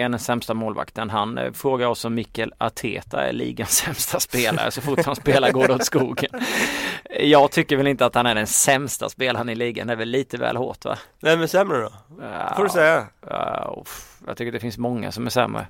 [0.10, 1.10] den sämsta målvakten.
[1.10, 4.72] Han eh, frågar oss om Mikkel Arteta är ligans sämsta spelare.
[4.72, 6.30] Så fort han spelar går det åt skogen.
[7.20, 9.88] Jag tycker väl inte att han är den sämsta spelaren i ligan.
[9.88, 10.97] Det är väl lite väl hårt va?
[11.22, 11.91] Vem är sämre då?
[12.22, 13.08] Ja, får du säga.
[13.30, 13.84] Ja,
[14.28, 15.68] jag tycker det finns många som är sämre.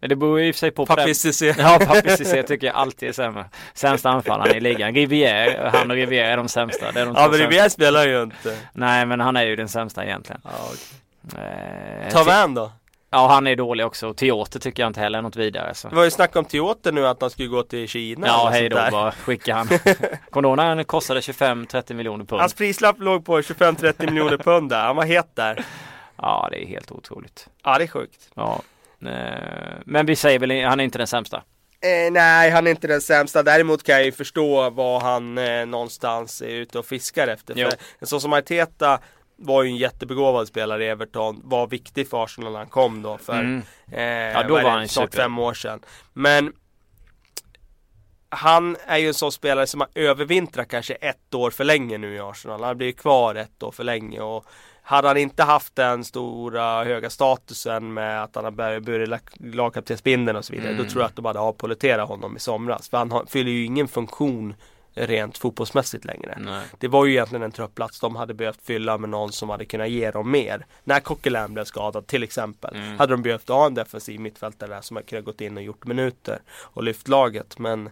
[0.00, 1.54] Men det beror ju i och för sig på Papi Cissé.
[1.58, 3.44] Ja, Papi Cissé tycker jag alltid är sämre.
[3.74, 4.94] Sämsta anfallaren i ligan.
[4.94, 6.92] Rivière, han och Rivière är de sämsta.
[6.92, 8.58] Det är de ja, men Rivière spelar ju inte.
[8.72, 10.40] Nej, men han är ju den sämsta egentligen.
[10.44, 11.44] Ja, okay.
[11.44, 12.72] eh, Tavan då?
[13.12, 14.08] Ja, han är dålig också.
[14.08, 15.74] Och Teater tycker jag inte heller är något vidare.
[15.74, 15.88] Så.
[15.88, 18.26] Det var ju snack om Teater nu att han skulle gå till Kina.
[18.26, 19.68] Ja, hej då bara skicka han.
[20.30, 22.40] Kommer kostade 25-30 miljoner pund.
[22.40, 24.82] Hans prislapp låg på 25-30 miljoner pund där.
[24.82, 25.64] Han var het där.
[26.16, 27.48] Ja, det är helt otroligt.
[27.64, 28.28] Ja, det är sjukt.
[28.34, 28.62] Ja.
[29.06, 31.42] Eh, men vi säger väl, han är inte den sämsta.
[31.82, 33.42] Eh, nej, han är inte den sämsta.
[33.42, 37.54] Däremot kan jag ju förstå vad han eh, någonstans är ute och fiskar efter.
[37.56, 37.68] Jo.
[37.98, 39.00] För sån som Arteta
[39.36, 41.40] var ju en jättebegåvad spelare i Everton.
[41.44, 43.62] Var viktig för Arsenal när han kom då för mm.
[43.92, 45.80] eh, ja, då var, var han snart fem år sedan.
[46.12, 46.52] Men
[48.28, 52.14] han är ju en sån spelare som har övervintrat kanske ett år för länge nu
[52.14, 52.62] i Arsenal.
[52.62, 54.44] Han blir kvar ett år för länge och
[54.90, 60.44] hade han inte haft den stora höga statusen med att han har burit lagkaptensbindeln och
[60.44, 60.70] så vidare.
[60.70, 60.84] Mm.
[60.84, 62.88] Då tror jag att de hade avpoliterat honom i somras.
[62.88, 64.54] För han fyller ju ingen funktion
[64.94, 66.38] rent fotbollsmässigt längre.
[66.40, 66.62] Nej.
[66.78, 69.88] Det var ju egentligen en truppplats de hade behövt fylla med någon som hade kunnat
[69.88, 70.66] ge dem mer.
[70.84, 72.76] När Coquelin blev skadad till exempel.
[72.76, 72.98] Mm.
[72.98, 75.86] Hade de behövt ha en defensiv mittfältare där som hade kunnat gått in och gjort
[75.86, 77.58] minuter och lyft laget.
[77.58, 77.90] Men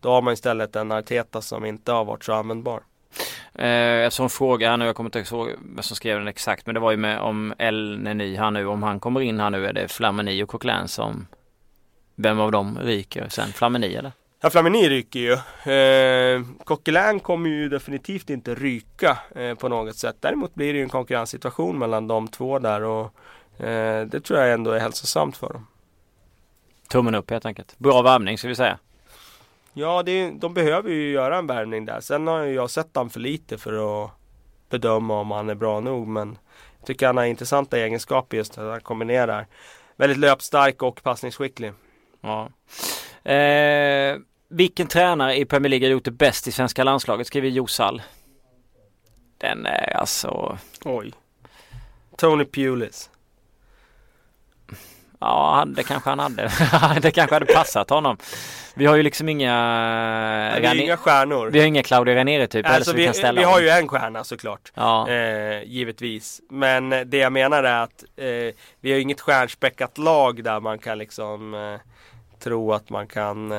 [0.00, 2.82] då har man istället en Arteta som inte har varit så användbar.
[3.58, 6.74] Eh, eftersom fråga här nu, jag kommer inte ihåg vem som skrev den exakt, men
[6.74, 9.66] det var ju med om El Neni här nu, om han kommer in här nu
[9.66, 11.26] är det Flamini och Coquelin som
[12.20, 13.52] Vem av dem ryker sen?
[13.52, 14.12] Flamini eller?
[14.40, 15.32] Ja, Flamini ryker ju.
[15.72, 20.16] Eh, Coquelin kommer ju definitivt inte ryka eh, på något sätt.
[20.20, 23.04] Däremot blir det ju en konkurrenssituation mellan de två där och
[23.64, 25.66] eh, det tror jag ändå är hälsosamt för dem.
[26.88, 27.78] Tummen upp helt enkelt.
[27.78, 28.78] Bra värvning ska vi säga.
[29.78, 32.00] Ja, det, de behöver ju göra en värvning där.
[32.00, 34.10] Sen har jag sett han för lite för att
[34.70, 36.06] bedöma om han är bra nog.
[36.08, 36.38] Men
[36.78, 39.46] jag tycker han har intressanta egenskaper just att han kombinerar
[39.96, 41.72] väldigt löpstark och passningsskicklig.
[42.20, 42.50] Ja.
[43.32, 44.16] Eh,
[44.48, 47.26] vilken tränare i Premier League har gjort det bäst i svenska landslaget?
[47.26, 48.02] Skriver Josal.
[49.38, 50.58] Den är alltså...
[50.84, 51.12] Oj.
[52.16, 53.10] Tony Pulis.
[55.20, 56.50] Ja, det kanske han hade.
[57.00, 58.16] det kanske hade passat honom.
[58.74, 60.58] Vi har ju liksom inga...
[60.60, 61.50] vi har inga stjärnor.
[61.50, 62.66] Vi har inga Claudia Ranieri typ.
[62.66, 64.72] Alltså vi, vi, vi har ju en stjärna såklart.
[64.74, 65.08] Ja.
[65.08, 66.40] Eh, givetvis.
[66.50, 70.98] Men det jag menar är att eh, vi har inget stjärnspäckat lag där man kan
[70.98, 71.80] liksom eh,
[72.40, 73.52] tro att man kan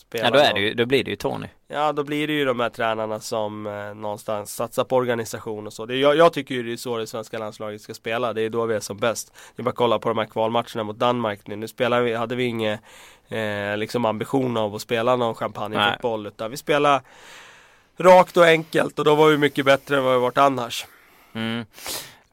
[0.00, 0.24] eh, spela.
[0.24, 1.46] Ja då, är det ju, då blir det ju Tony.
[1.68, 5.72] Ja då blir det ju de här tränarna som eh, någonstans satsar på organisation och
[5.72, 5.86] så.
[5.86, 8.32] Det, jag, jag tycker ju det är så det svenska landslaget ska spela.
[8.32, 9.32] Det är då vi är som bäst.
[9.56, 11.56] Det är bara att kolla på de här kvalmatcherna mot Danmark nu.
[11.56, 12.80] Nu spelar vi, hade vi inget
[13.28, 16.26] eh, liksom ambition av att spela någon champagnefotboll.
[16.26, 17.02] Utan vi spelar
[17.96, 20.86] rakt och enkelt och då var vi mycket bättre än vad vi varit annars.
[21.32, 21.64] Mm.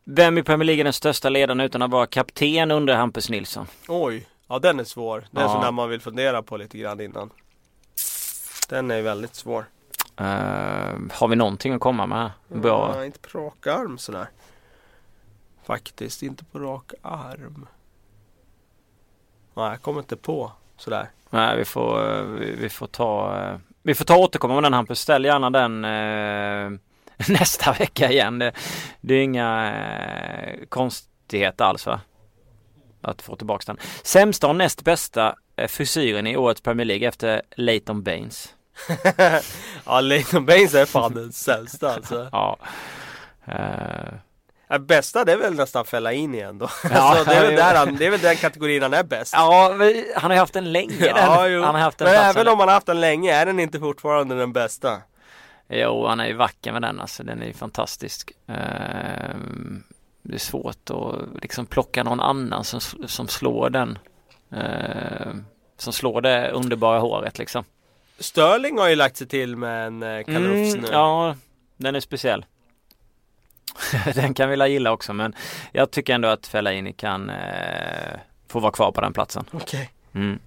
[0.04, 3.68] Vem i Premier League är den största ledaren utan att vara kapten under Hampus Nilsson?
[3.88, 5.28] Oj, ja den är svår.
[5.32, 5.54] Den är ja.
[5.54, 7.30] sån där man vill fundera på lite grann innan.
[8.70, 9.66] Den är väldigt svår.
[10.22, 10.28] Uh,
[11.12, 12.32] har vi någonting att komma med?
[12.48, 12.96] Bra.
[12.96, 14.28] Ja, inte på rak arm sådär.
[15.64, 17.68] Faktiskt inte på rak arm.
[19.54, 21.10] Nej, jag kommer inte på sådär.
[21.30, 25.00] Nej, vi får, vi, vi får ta Vi får ta återkomma med den Hampus.
[25.00, 26.80] Ställ gärna den eh,
[27.30, 28.40] nästa vecka igen.
[28.40, 28.52] Det,
[29.02, 32.02] det är inga eh, konstigheter alls va?
[33.02, 33.78] Att få tillbaka den.
[34.04, 35.36] Sämsta och näst bästa
[35.68, 38.55] frisyren i årets Premier League efter Leighton Baines.
[39.86, 42.30] ja, Leighton Baines är fan den sämsta alltså.
[42.32, 42.58] Ja.
[43.48, 44.20] Uh...
[44.68, 46.70] Ja, bästa det är väl nästan fälla in igen då.
[46.84, 49.34] Ja, alltså, det, är väl där han, det är väl den kategorin han är bäst.
[49.34, 49.70] Ja,
[50.16, 51.06] han har ju haft den länge.
[51.16, 51.62] Ja, jo.
[51.64, 53.80] Han har haft den Men även om han har haft den länge är den inte
[53.80, 55.02] fortfarande den bästa.
[55.68, 57.24] Jo, han är ju vacker med den alltså.
[57.24, 58.32] Den är ju fantastisk.
[58.50, 58.56] Uh,
[60.22, 63.98] det är svårt att liksom plocka någon annan som, som slår den.
[64.54, 65.36] Uh,
[65.78, 67.64] som slår det underbara håret liksom.
[68.20, 70.88] Sterling har ju lagt sig till med en eh, kalufs mm, nu.
[70.92, 71.36] Ja,
[71.78, 72.46] den är speciell.
[74.16, 75.36] den kan vi gilla också men
[75.72, 79.46] jag tycker ändå att Fellaini kan eh, få vara kvar på den platsen.
[79.52, 79.92] Okej.
[80.14, 80.22] Okay.
[80.24, 80.40] Mm.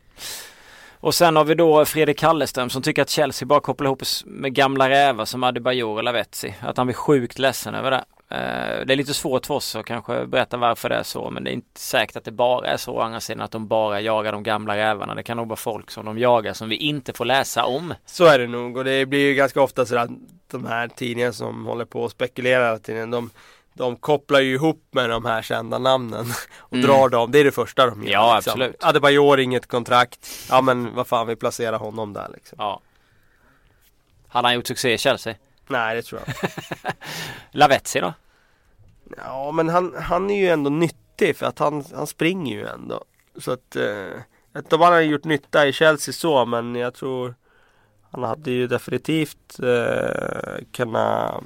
[1.01, 4.55] Och sen har vi då Fredrik Halleström som tycker att Chelsea bara kopplar ihop med
[4.55, 6.55] gamla rävar som Adebayor och Lavetzi.
[6.61, 8.05] Att han blir sjukt ledsen över det.
[8.31, 11.45] Eh, det är lite svårt för oss att kanske berätta varför det är så men
[11.45, 14.01] det är inte säkert att det bara är så å andra sidan att de bara
[14.01, 15.15] jagar de gamla rävarna.
[15.15, 17.95] Det kan nog vara folk som de jagar som vi inte får läsa om.
[18.07, 20.11] Så är det nog och det blir ju ganska ofta så att
[20.51, 23.31] de här tidningarna som håller på och spekulerar tidningen, de,
[23.75, 26.27] de kopplar ju ihop med de här kända namnen
[26.59, 26.87] och mm.
[26.87, 27.31] drar dem.
[27.31, 28.13] Det är det första de gör.
[28.13, 28.51] Ja liksom.
[28.51, 28.85] absolut.
[28.85, 30.47] Adebayor inget kontrakt.
[30.51, 32.57] Ja men vad fan vi placerar honom där liksom.
[32.59, 32.81] Ja.
[34.29, 35.35] Hade han gjort succé i Chelsea?
[35.69, 36.35] Nej det tror jag
[37.51, 38.13] Lavetzi då?
[39.17, 43.05] Ja men han, han är ju ändå nyttig för att han, han springer ju ändå.
[43.37, 44.21] Så att eh,
[44.53, 47.35] att de hade gjort nytta i Chelsea så men jag tror
[48.11, 51.43] han hade ju definitivt eh, kunnat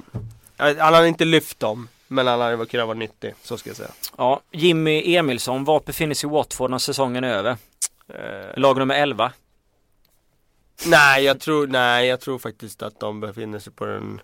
[0.57, 3.91] Han hade inte lyft dem men han hade kunnat vara nyttig, så ska jag säga.
[4.17, 7.57] Ja, Jimmy Emilsson, var befinner sig Watford när säsongen är över?
[8.07, 9.31] Eh, Lag nummer 11?
[10.85, 14.21] Nej, jag tror, nej, jag tror faktiskt att de befinner sig på den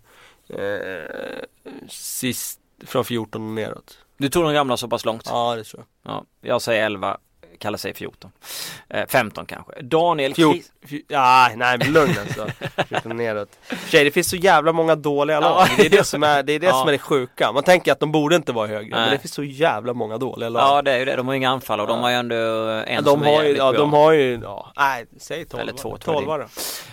[0.50, 1.44] eh,
[1.90, 3.98] sist, från 14 och neråt.
[4.18, 5.24] Du tog de gamla så pass långt?
[5.26, 6.14] Ja, det tror jag.
[6.14, 7.18] Ja, jag säger 11
[7.60, 8.32] kallar sig 14.
[8.90, 9.82] Eh, 15 kanske.
[9.82, 12.48] Daniel Fjort, fj ja, Nej men lugn alltså.
[12.90, 13.50] 14 neråt.
[13.90, 15.68] Tjej, det finns så jävla många dåliga lag.
[15.78, 16.74] Det är det som är det, är det, ja.
[16.74, 17.52] som är det sjuka.
[17.52, 18.96] Man tänker att de borde inte vara högre.
[18.96, 19.00] Nej.
[19.00, 20.62] Men det finns så jävla många dåliga lag.
[20.62, 21.16] Ja det är ju det.
[21.16, 23.50] De har inga anfall och de har ju ändå en ja, de som har är
[23.50, 25.62] ju, Ja de har ju, ja, nej säg 12.
[25.62, 26.44] Eller 2 12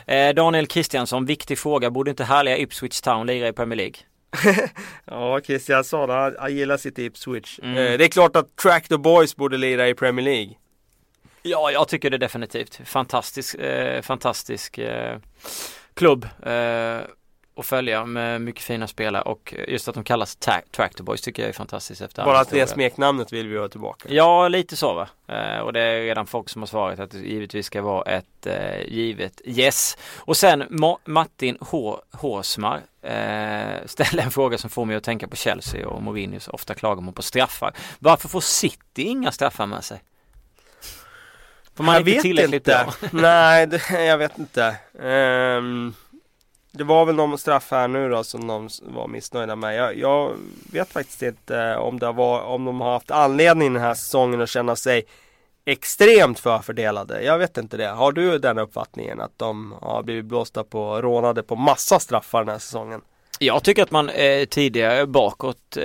[0.06, 1.90] eh, Daniel Kristiansson, viktig fråga.
[1.90, 3.96] Borde inte härliga Ipswich Town lira i Premier League?
[5.04, 7.58] ja, Kristiansson, han, han gillar sitt Ipswich.
[7.62, 7.76] Mm.
[7.76, 10.54] Eh, det är klart att Tractor Boys borde lira i Premier League.
[11.42, 12.80] Ja, jag tycker det definitivt.
[12.84, 15.18] Fantastisk, eh, fantastisk eh,
[15.94, 17.00] klubb eh,
[17.56, 21.48] att följa med mycket fina spelare och just att de kallas Tractor Boys tycker jag
[21.48, 24.08] är fantastiskt efter Bara att det smeknamnet vill vi ha tillbaka.
[24.12, 25.08] Ja, lite så va.
[25.34, 28.46] Eh, och det är redan folk som har svarat att det givetvis ska vara ett
[28.46, 29.96] eh, givet yes.
[30.16, 35.28] Och sen Ma Martin H Håsmar eh, ställer en fråga som får mig att tänka
[35.28, 37.74] på Chelsea och Mourinhos ofta klagomål på straffar.
[37.98, 40.02] Varför får City inga straffar med sig?
[41.76, 42.86] För man jag vet inte.
[43.10, 44.76] Nej, det, jag vet inte.
[44.92, 45.94] Um,
[46.76, 49.76] det var väl någon straff här nu då som de var missnöjda med.
[49.76, 50.36] Jag, jag
[50.72, 54.40] vet faktiskt inte eh, om, det var, om de har haft anledning den här säsongen
[54.40, 55.04] att känna sig
[55.64, 57.22] extremt förfördelade.
[57.22, 57.88] Jag vet inte det.
[57.88, 62.48] Har du den uppfattningen att de har blivit blåsta på, rånade på massa straffar den
[62.48, 63.00] här säsongen?
[63.38, 65.82] Jag tycker att man eh, tidigare bakåt, eh,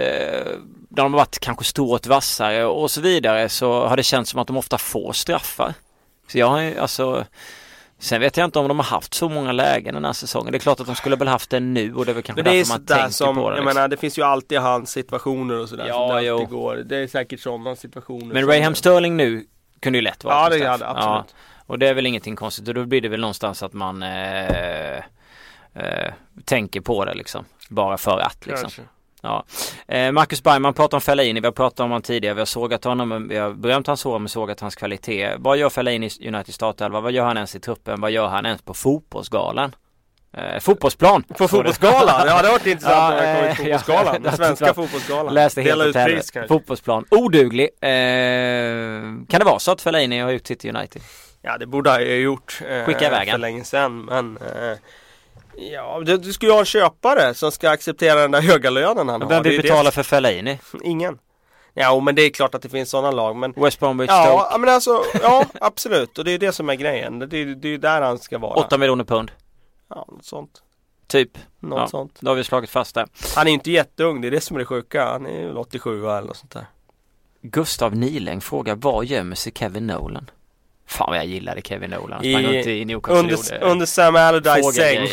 [0.89, 4.39] när de har varit kanske stort vassare och så vidare, så har det känts som
[4.39, 5.73] att de ofta får straffar.
[6.27, 7.25] Så jag har alltså
[8.01, 10.51] Sen vet jag inte om de har haft så många lägen den här säsongen.
[10.51, 12.43] Det är klart att de skulle väl haft det nu och det är väl kanske
[12.43, 13.55] Men det därför man tänker som, på det.
[13.55, 13.75] Jag liksom.
[13.75, 15.87] menar det finns ju alltid hans situationer och sådär.
[15.87, 16.45] Ja, som jo.
[16.45, 16.75] går.
[16.75, 18.33] Det är säkert sådana situationer.
[18.33, 19.45] Men Raham Sterling nu
[19.79, 21.05] kunde ju lätt vara Ja det hade absolut.
[21.05, 24.03] Ja, och det är väl ingenting konstigt och då blir det väl någonstans att man
[24.03, 24.97] eh,
[25.73, 26.13] eh,
[26.45, 27.45] tänker på det liksom.
[27.69, 28.61] Bara för att liksom.
[28.61, 28.81] Kanske.
[29.21, 29.45] Ja.
[29.87, 32.83] Eh, Marcus Bergman pratar om Fellaini, vi har pratat om honom tidigare, vi har sågat
[32.83, 35.35] honom, vi har berömt hans hår men sågat hans kvalitet.
[35.37, 37.01] Vad gör Fellaini i United startelva?
[37.01, 38.01] Vad gör han ens i truppen?
[38.01, 39.75] Vad gör han ens på fotbollsgalan?
[40.37, 41.23] Eh, fotbollsplan!
[41.23, 42.27] På fotbollsgalan?
[42.27, 45.33] Ja det har varit intressant ja, eh, fotbollsgalan, ja, den svenska fotbollsgalan.
[45.33, 46.47] Läste helt ut pris kanske.
[46.47, 47.05] Fotbollsplan.
[47.09, 47.69] Oduglig.
[47.81, 47.89] Eh,
[49.29, 51.01] kan det vara så att Fellaini har gjort sitt United?
[51.41, 52.61] Ja det borde han ju ha gjort.
[52.69, 54.77] Eh, Skicka iväg För länge sedan men eh,
[55.57, 59.09] Ja, du, du ska ju ha en köpare som ska acceptera den där höga lönen
[59.09, 59.29] han har.
[59.29, 59.91] Vem vill betala det...
[59.91, 60.59] för Fellaini?
[60.83, 61.19] Ingen.
[61.73, 64.59] Ja, men det är klart att det finns sådana lag men West Bromwich ja, Stoke?
[64.59, 66.17] Men alltså, ja absolut.
[66.17, 67.19] Och det är det som är grejen.
[67.19, 68.53] Det är, det är där han ska vara.
[68.53, 69.31] 8 miljoner pund?
[69.87, 70.63] Ja, något sånt.
[71.07, 71.37] Typ?
[71.59, 72.17] Något ja, sånt.
[72.21, 73.05] Då har vi slagit fast det.
[73.35, 75.05] Han är inte jätteung, det är det som är det sjuka.
[75.05, 76.65] Han är väl 87 eller något sånt där.
[77.41, 80.29] Gustav Niläng frågar, var gömmer sig Kevin Nolan?
[80.91, 82.23] Fan vad jag gillade Kevin Nolan.
[82.23, 85.07] I, i, Newcastle under, under Sam Allardyce säng.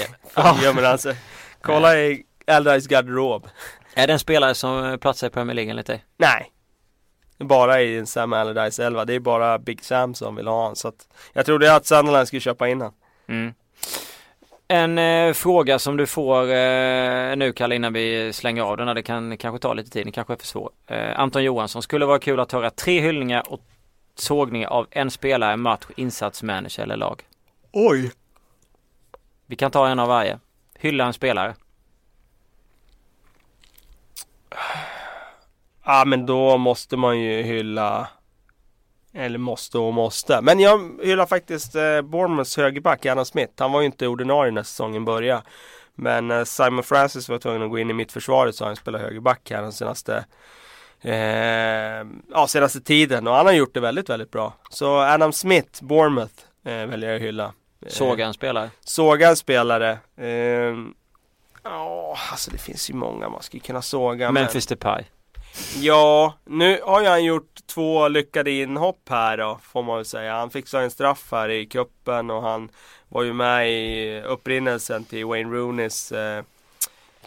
[0.62, 1.16] Gömmer han sig.
[1.62, 3.48] Kolla i Allardyce garderob.
[3.94, 6.04] Är det en spelare som platsar i Premier League enligt dig?
[6.16, 6.52] Nej.
[7.38, 9.04] Bara i en Sam Allardyce 11.
[9.04, 10.76] Det är bara Big Sam som vill ha honom.
[10.76, 12.94] Så att jag trodde att Sunderland skulle köpa in honom.
[13.28, 13.54] Mm.
[14.68, 18.94] En eh, fråga som du får eh, nu Kalle innan vi slänger av den.
[18.94, 20.70] Det kan kanske ta lite tid, den kanske är för svår.
[20.86, 23.60] Eh, Anton Johansson, skulle vara kul att höra tre hyllningar och
[24.20, 27.22] sågningar av en spelare, match, insats, manager eller lag.
[27.72, 28.12] Oj!
[29.46, 30.38] Vi kan ta en av varje.
[30.74, 31.54] Hylla en spelare.
[35.84, 38.08] Ja men då måste man ju hylla
[39.12, 40.40] eller måste och måste.
[40.42, 43.52] Men jag hyllar faktiskt eh, Bournemouths högerback Anna Smith.
[43.58, 45.42] Han var ju inte ordinarie när säsongen började.
[45.94, 48.98] Men eh, Simon Francis var tvungen att gå in i mitt försvaret så han spelar
[48.98, 50.24] högerback här den senaste
[51.02, 51.12] eh,
[52.32, 54.52] ja, senaste tiden och han har gjort det väldigt, väldigt bra.
[54.70, 56.34] Så Adam Smith, Bournemouth,
[56.64, 57.44] eh, väljer jag att hylla.
[57.86, 58.70] Eh, Såga en spelare.
[58.84, 59.98] Såga en spelare.
[60.16, 60.74] Eh,
[61.62, 64.30] Ja, alltså det finns ju många man skulle kunna såga.
[64.32, 64.76] Memphis men...
[64.78, 65.04] Depay.
[65.76, 70.34] Ja, nu har ju han gjort två lyckade inhopp här då, får man väl säga.
[70.34, 72.68] Han fixade en straff här i kuppen och han
[73.08, 76.42] var ju med i upprinnelsen till Wayne Rooneys eh,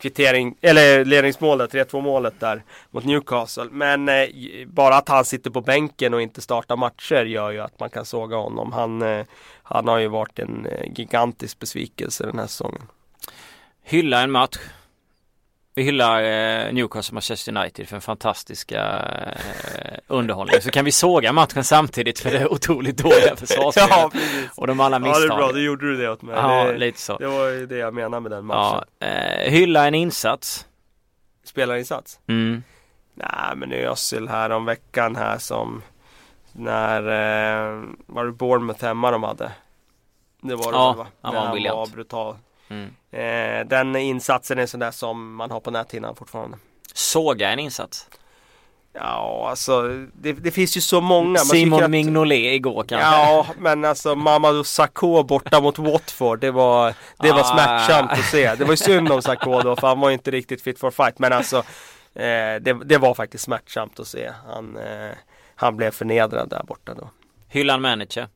[0.02, 3.68] kvittering, eller ledningsmålet, 3-2 målet där mot Newcastle.
[3.72, 4.26] Men eh,
[4.68, 8.06] bara att han sitter på bänken och inte startar matcher gör ju att man kan
[8.06, 8.72] såga honom.
[8.72, 9.26] Han, eh,
[9.64, 12.82] han har ju varit en eh, gigantisk besvikelse den här säsongen.
[13.84, 14.58] Hylla en match.
[15.76, 18.82] Vi hyllar eh, Newcastle Manchester United för en fantastiska
[19.36, 20.62] eh, underhållning.
[20.62, 23.90] Så kan vi såga matchen samtidigt för det är otroligt dåliga försvarsspelet.
[23.90, 24.12] ja,
[24.56, 25.24] och de alla misstag.
[25.24, 25.52] Ja, det är bra.
[25.52, 26.36] Då gjorde du det åt mig.
[26.36, 27.18] Ja, det, lite så.
[27.18, 28.84] Det var ju det jag menade med den matchen.
[29.00, 30.66] Ja, eh, hylla en insats.
[31.44, 32.20] Spelarinsats?
[32.28, 32.64] Mm.
[33.14, 35.82] Nej, men Özil här om veckan här som
[36.52, 39.52] när, eh, var det Bournemouth hemma de hade?
[40.42, 41.08] Det var det ja, väl va?
[41.22, 42.36] han var, han var brutal.
[42.72, 42.90] Mm.
[43.12, 46.58] Eh, den insatsen är sån där som man har på näthinnan fortfarande.
[46.94, 48.08] Såga en insats?
[48.94, 49.82] Ja, alltså
[50.14, 51.30] det, det finns ju så många.
[51.30, 53.08] Man Simon att, Mignolet igår kanske?
[53.08, 56.40] Ja, men alltså Mamadou Sakho borta mot Watford.
[56.40, 57.44] Det var, det var ah.
[57.44, 58.56] smärtsamt att se.
[58.56, 60.92] Det var ju synd om Sakho då, för han var ju inte riktigt fit for
[60.92, 61.20] fight.
[61.20, 61.58] Men alltså,
[62.16, 64.32] eh, det, det, var faktiskt smärtsamt att se.
[64.48, 65.12] Han, eh,
[65.56, 67.10] han blev förnedrad där borta då.
[67.48, 68.28] Hyllan manager.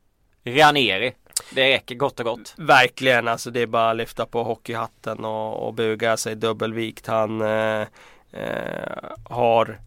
[0.44, 1.14] Ranieri.
[1.50, 2.54] Det räcker gott och gott.
[2.56, 7.06] Verkligen, alltså det är bara att lyfta på hockeyhatten och, och buga sig dubbelvikt.
[7.06, 7.86] Han eh,
[8.32, 9.78] eh, har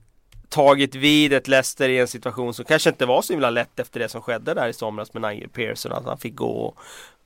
[0.50, 4.00] tagit vid ett Leicester i en situation som kanske inte var så himla lätt efter
[4.00, 5.92] det som skedde där i somras med Nigel Pearson.
[5.92, 6.74] Att han fick gå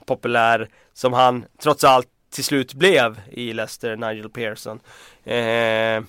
[0.05, 4.79] populär som han trots allt till slut blev i Leicester, Nigel Pearson.
[5.23, 6.03] Eh,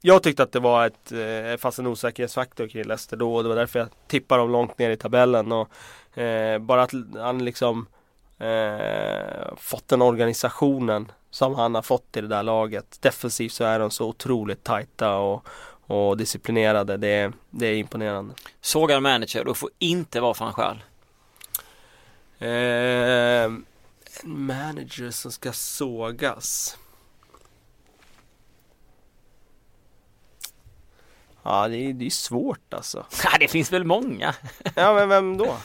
[0.00, 3.48] jag tyckte att det var ett, eh, fanns en osäkerhetsfaktor kring Leicester då och det
[3.48, 5.52] var därför jag tippade dem långt ner i tabellen.
[5.52, 5.68] Och
[6.16, 7.86] Eh, bara att han liksom
[8.38, 12.98] eh, fått den organisationen som han har fått i det där laget.
[13.02, 15.46] Defensivt så är de så otroligt tajta och,
[15.86, 16.96] och disciplinerade.
[16.96, 18.34] Det, det är imponerande.
[18.60, 20.82] Sågar manager, då får inte vara van Schaal.
[22.38, 23.64] Eh, en
[24.22, 26.78] manager som ska sågas.
[31.42, 33.06] Ja det är, det är svårt alltså.
[33.24, 34.34] Ja det finns väl många.
[34.74, 35.56] ja men vem då?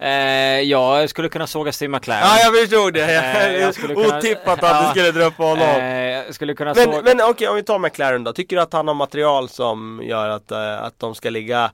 [0.00, 2.22] Eh, jag skulle kunna såga Steve McLaren.
[2.24, 3.04] Ja, jag förstod det.
[3.04, 5.80] Eh, jag kunna, Otippat att du skulle dra upp honom.
[5.80, 7.02] Eh, skulle kunna men såga...
[7.02, 8.32] men okej, okay, om vi tar McLaren då.
[8.32, 11.64] Tycker du att han har material som gör att, uh, att de ska ligga,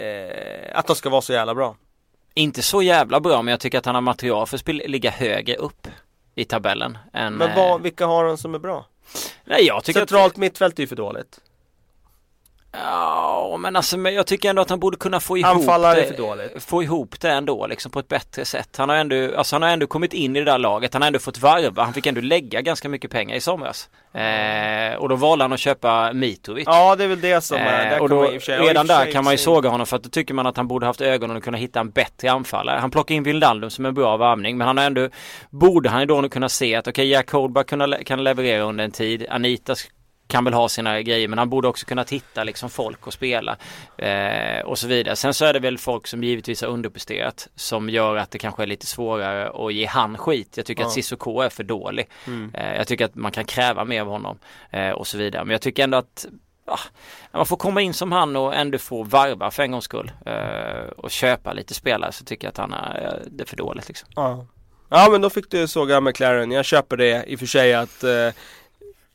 [0.00, 1.76] uh, att de ska vara så jävla bra?
[2.34, 5.56] Inte så jävla bra, men jag tycker att han har material för att ligga högre
[5.56, 5.86] upp
[6.34, 6.98] i tabellen.
[7.12, 8.86] Än, men vad, vilka har han som är bra?
[9.44, 10.36] Nej, jag tycker Centralt att...
[10.36, 11.40] mittfält är ju för dåligt.
[12.82, 16.16] Ja, men alltså jag tycker ändå att han borde kunna få ihop Anfallare det, för
[16.16, 16.62] dåligt.
[16.62, 18.76] få ihop det ändå liksom på ett bättre sätt.
[18.76, 20.92] Han har ändå, alltså han har ändå kommit in i det där laget.
[20.92, 21.84] Han har ändå fått varva.
[21.84, 23.88] Han fick ändå lägga ganska mycket pengar i somras.
[24.14, 26.64] Eh, och då valde han att köpa Mitrovic.
[26.66, 27.96] Ja, det är väl det som är.
[27.96, 30.46] Eh, och då, redan där kan man ju såga honom för att då tycker man
[30.46, 32.78] att han borde haft ögonen och kunna hitta en bättre anfallare.
[32.78, 35.08] Han plockar in Wildaldum som en bra varvning, men han har ändå,
[35.50, 38.90] borde han ju då kunna se att okej, okay, Jack Holberg kan leverera under en
[38.90, 39.26] tid.
[39.30, 39.74] Anita
[40.28, 43.56] kan väl ha sina grejer men han borde också kunna titta liksom folk och spela
[43.96, 45.16] eh, och så vidare.
[45.16, 48.62] Sen så är det väl folk som givetvis har underpresterat som gör att det kanske
[48.62, 50.56] är lite svårare att ge han skit.
[50.56, 50.86] Jag tycker ja.
[50.86, 52.08] att Cissoko är för dålig.
[52.26, 52.50] Mm.
[52.54, 54.38] Eh, jag tycker att man kan kräva mer av honom
[54.70, 55.44] eh, och så vidare.
[55.44, 56.26] Men jag tycker ändå att
[56.64, 56.80] ah,
[57.32, 60.88] man får komma in som han och ändå få varva för en gångs skull eh,
[60.96, 63.88] och köpa lite spelare så tycker jag att han är, eh, det är för dåligt
[63.88, 64.08] liksom.
[64.16, 64.46] Ja.
[64.90, 66.50] Ja men då fick du såga McLaren.
[66.50, 68.28] Jag köper det i och för sig att eh,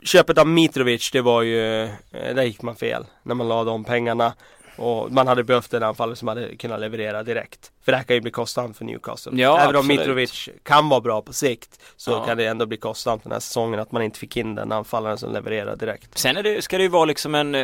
[0.06, 3.06] köpet av Mitrovic, det var ju, eh, där gick man fel.
[3.24, 4.34] När man lade de pengarna.
[4.76, 7.72] Och man hade behövt en anfallare som hade kunnat leverera direkt.
[7.86, 9.42] För det här kan ju bli kostsamt för Newcastle.
[9.42, 12.26] Ja, Även om Mitrovic kan vara bra på sikt så ja.
[12.26, 15.18] kan det ändå bli kostsamt den här säsongen att man inte fick in den anfallaren
[15.18, 16.18] som levererar direkt.
[16.18, 17.56] Sen är det, ska det ju vara liksom en,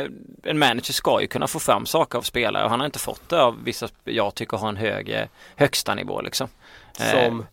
[0.44, 3.30] en manager ska ju kunna få fram saker av spelare och han har inte fått
[3.30, 6.48] det av vissa jag tycker har en hög högsta nivå liksom.
[6.98, 7.46] Som?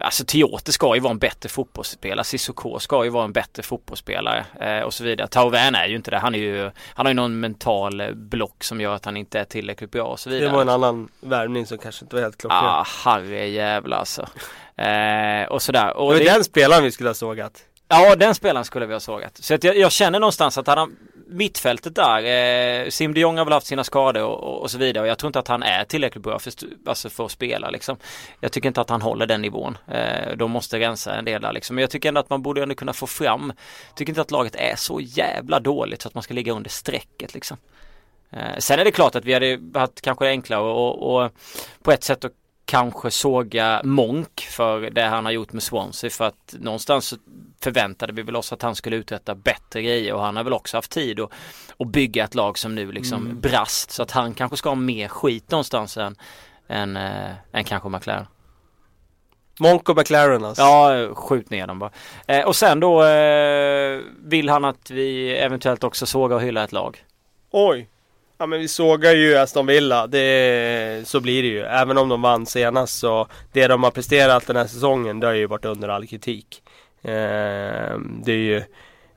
[0.00, 2.24] Alltså Tiote ska ju vara en bättre fotbollsspelare.
[2.24, 5.28] Sissoko ska ju vara en bättre fotbollsspelare eh, och så vidare.
[5.28, 6.18] Tauven är ju inte det.
[6.18, 9.44] Han är ju Han har ju någon mental block som gör att han inte är
[9.44, 10.48] tillräckligt bra och så vidare.
[10.48, 12.64] Det var en annan värvning som kanske inte var helt klockren.
[12.64, 14.28] Ah, herre jävla alltså.
[14.80, 15.96] Eh, och sådär.
[15.96, 16.32] Och det var det...
[16.32, 17.64] den spelaren vi skulle ha sågat.
[17.88, 19.36] Ja, den spelaren skulle vi ha sågat.
[19.36, 20.96] Så att jag, jag känner någonstans att han
[21.30, 25.02] mittfältet där, eh, Sim de Jong har väl haft sina skador och, och, så vidare
[25.02, 26.52] och jag tror inte att han är tillräckligt bra för,
[26.86, 27.96] alltså för att spela liksom.
[28.40, 29.78] Jag tycker inte att han håller den nivån.
[29.88, 31.76] Eh, de måste rensa en del där liksom.
[31.76, 33.52] Men jag tycker ändå att man borde ändå kunna få fram,
[33.94, 37.34] tycker inte att laget är så jävla dåligt så att man ska ligga under strecket
[37.34, 37.56] liksom.
[38.30, 41.30] Eh, sen är det klart att vi hade haft kanske enklare och, och,
[41.82, 42.32] på ett sätt att
[42.70, 47.14] kanske såga Monk för det han har gjort med Swansea för att någonstans
[47.60, 50.76] förväntade vi väl oss att han skulle uträtta bättre grejer och han har väl också
[50.76, 51.30] haft tid att,
[51.78, 53.40] att bygga ett lag som nu liksom mm.
[53.40, 56.16] brast så att han kanske ska ha mer skit någonstans än,
[56.68, 58.26] än, äh, än kanske McLaren.
[59.60, 60.62] Monk och McLaren alltså.
[60.62, 61.90] Ja, skjut ner dem bara.
[62.26, 66.72] Eh, och sen då eh, vill han att vi eventuellt också sågar och hyllar ett
[66.72, 67.04] lag.
[67.50, 67.88] Oj!
[68.40, 71.60] Ja men vi sågar ju Aston Villa, det, så blir det ju.
[71.60, 75.34] Även om de vann senast så det de har presterat den här säsongen det har
[75.34, 76.62] ju varit under all kritik.
[77.02, 78.62] Eh, det är ju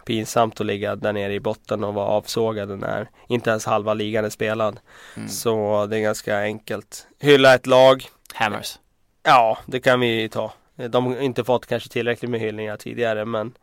[0.06, 4.26] pinsamt att ligga där nere i botten och vara avsågade när inte ens halva ligan
[4.26, 4.80] är spelad.
[5.18, 5.30] Mm.
[5.30, 7.08] Så det är ganska enkelt.
[7.20, 8.06] Hylla ett lag.
[8.34, 8.80] Hammers.
[9.24, 10.54] Ja, det kan vi ta.
[10.90, 13.54] De har inte fått kanske tillräckligt med hyllningar tidigare men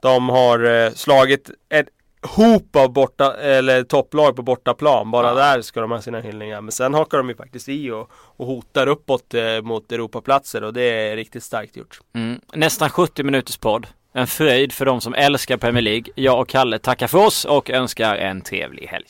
[0.00, 1.88] de har eh, slagit ett
[2.22, 5.10] hop av borta, eller topplag på bortaplan.
[5.10, 5.34] Bara ja.
[5.34, 6.60] där ska de ha sina hyllningar.
[6.60, 10.72] Men sen hakar de ju faktiskt i och, och hotar uppåt eh, mot Europaplatser och
[10.72, 12.00] det är riktigt starkt gjort.
[12.14, 12.40] Mm.
[12.54, 13.86] Nästan 70 minuters podd.
[14.14, 16.04] En fröjd för de som älskar Premier League.
[16.14, 19.06] Jag och Kalle tackar för oss och önskar en trevlig helg.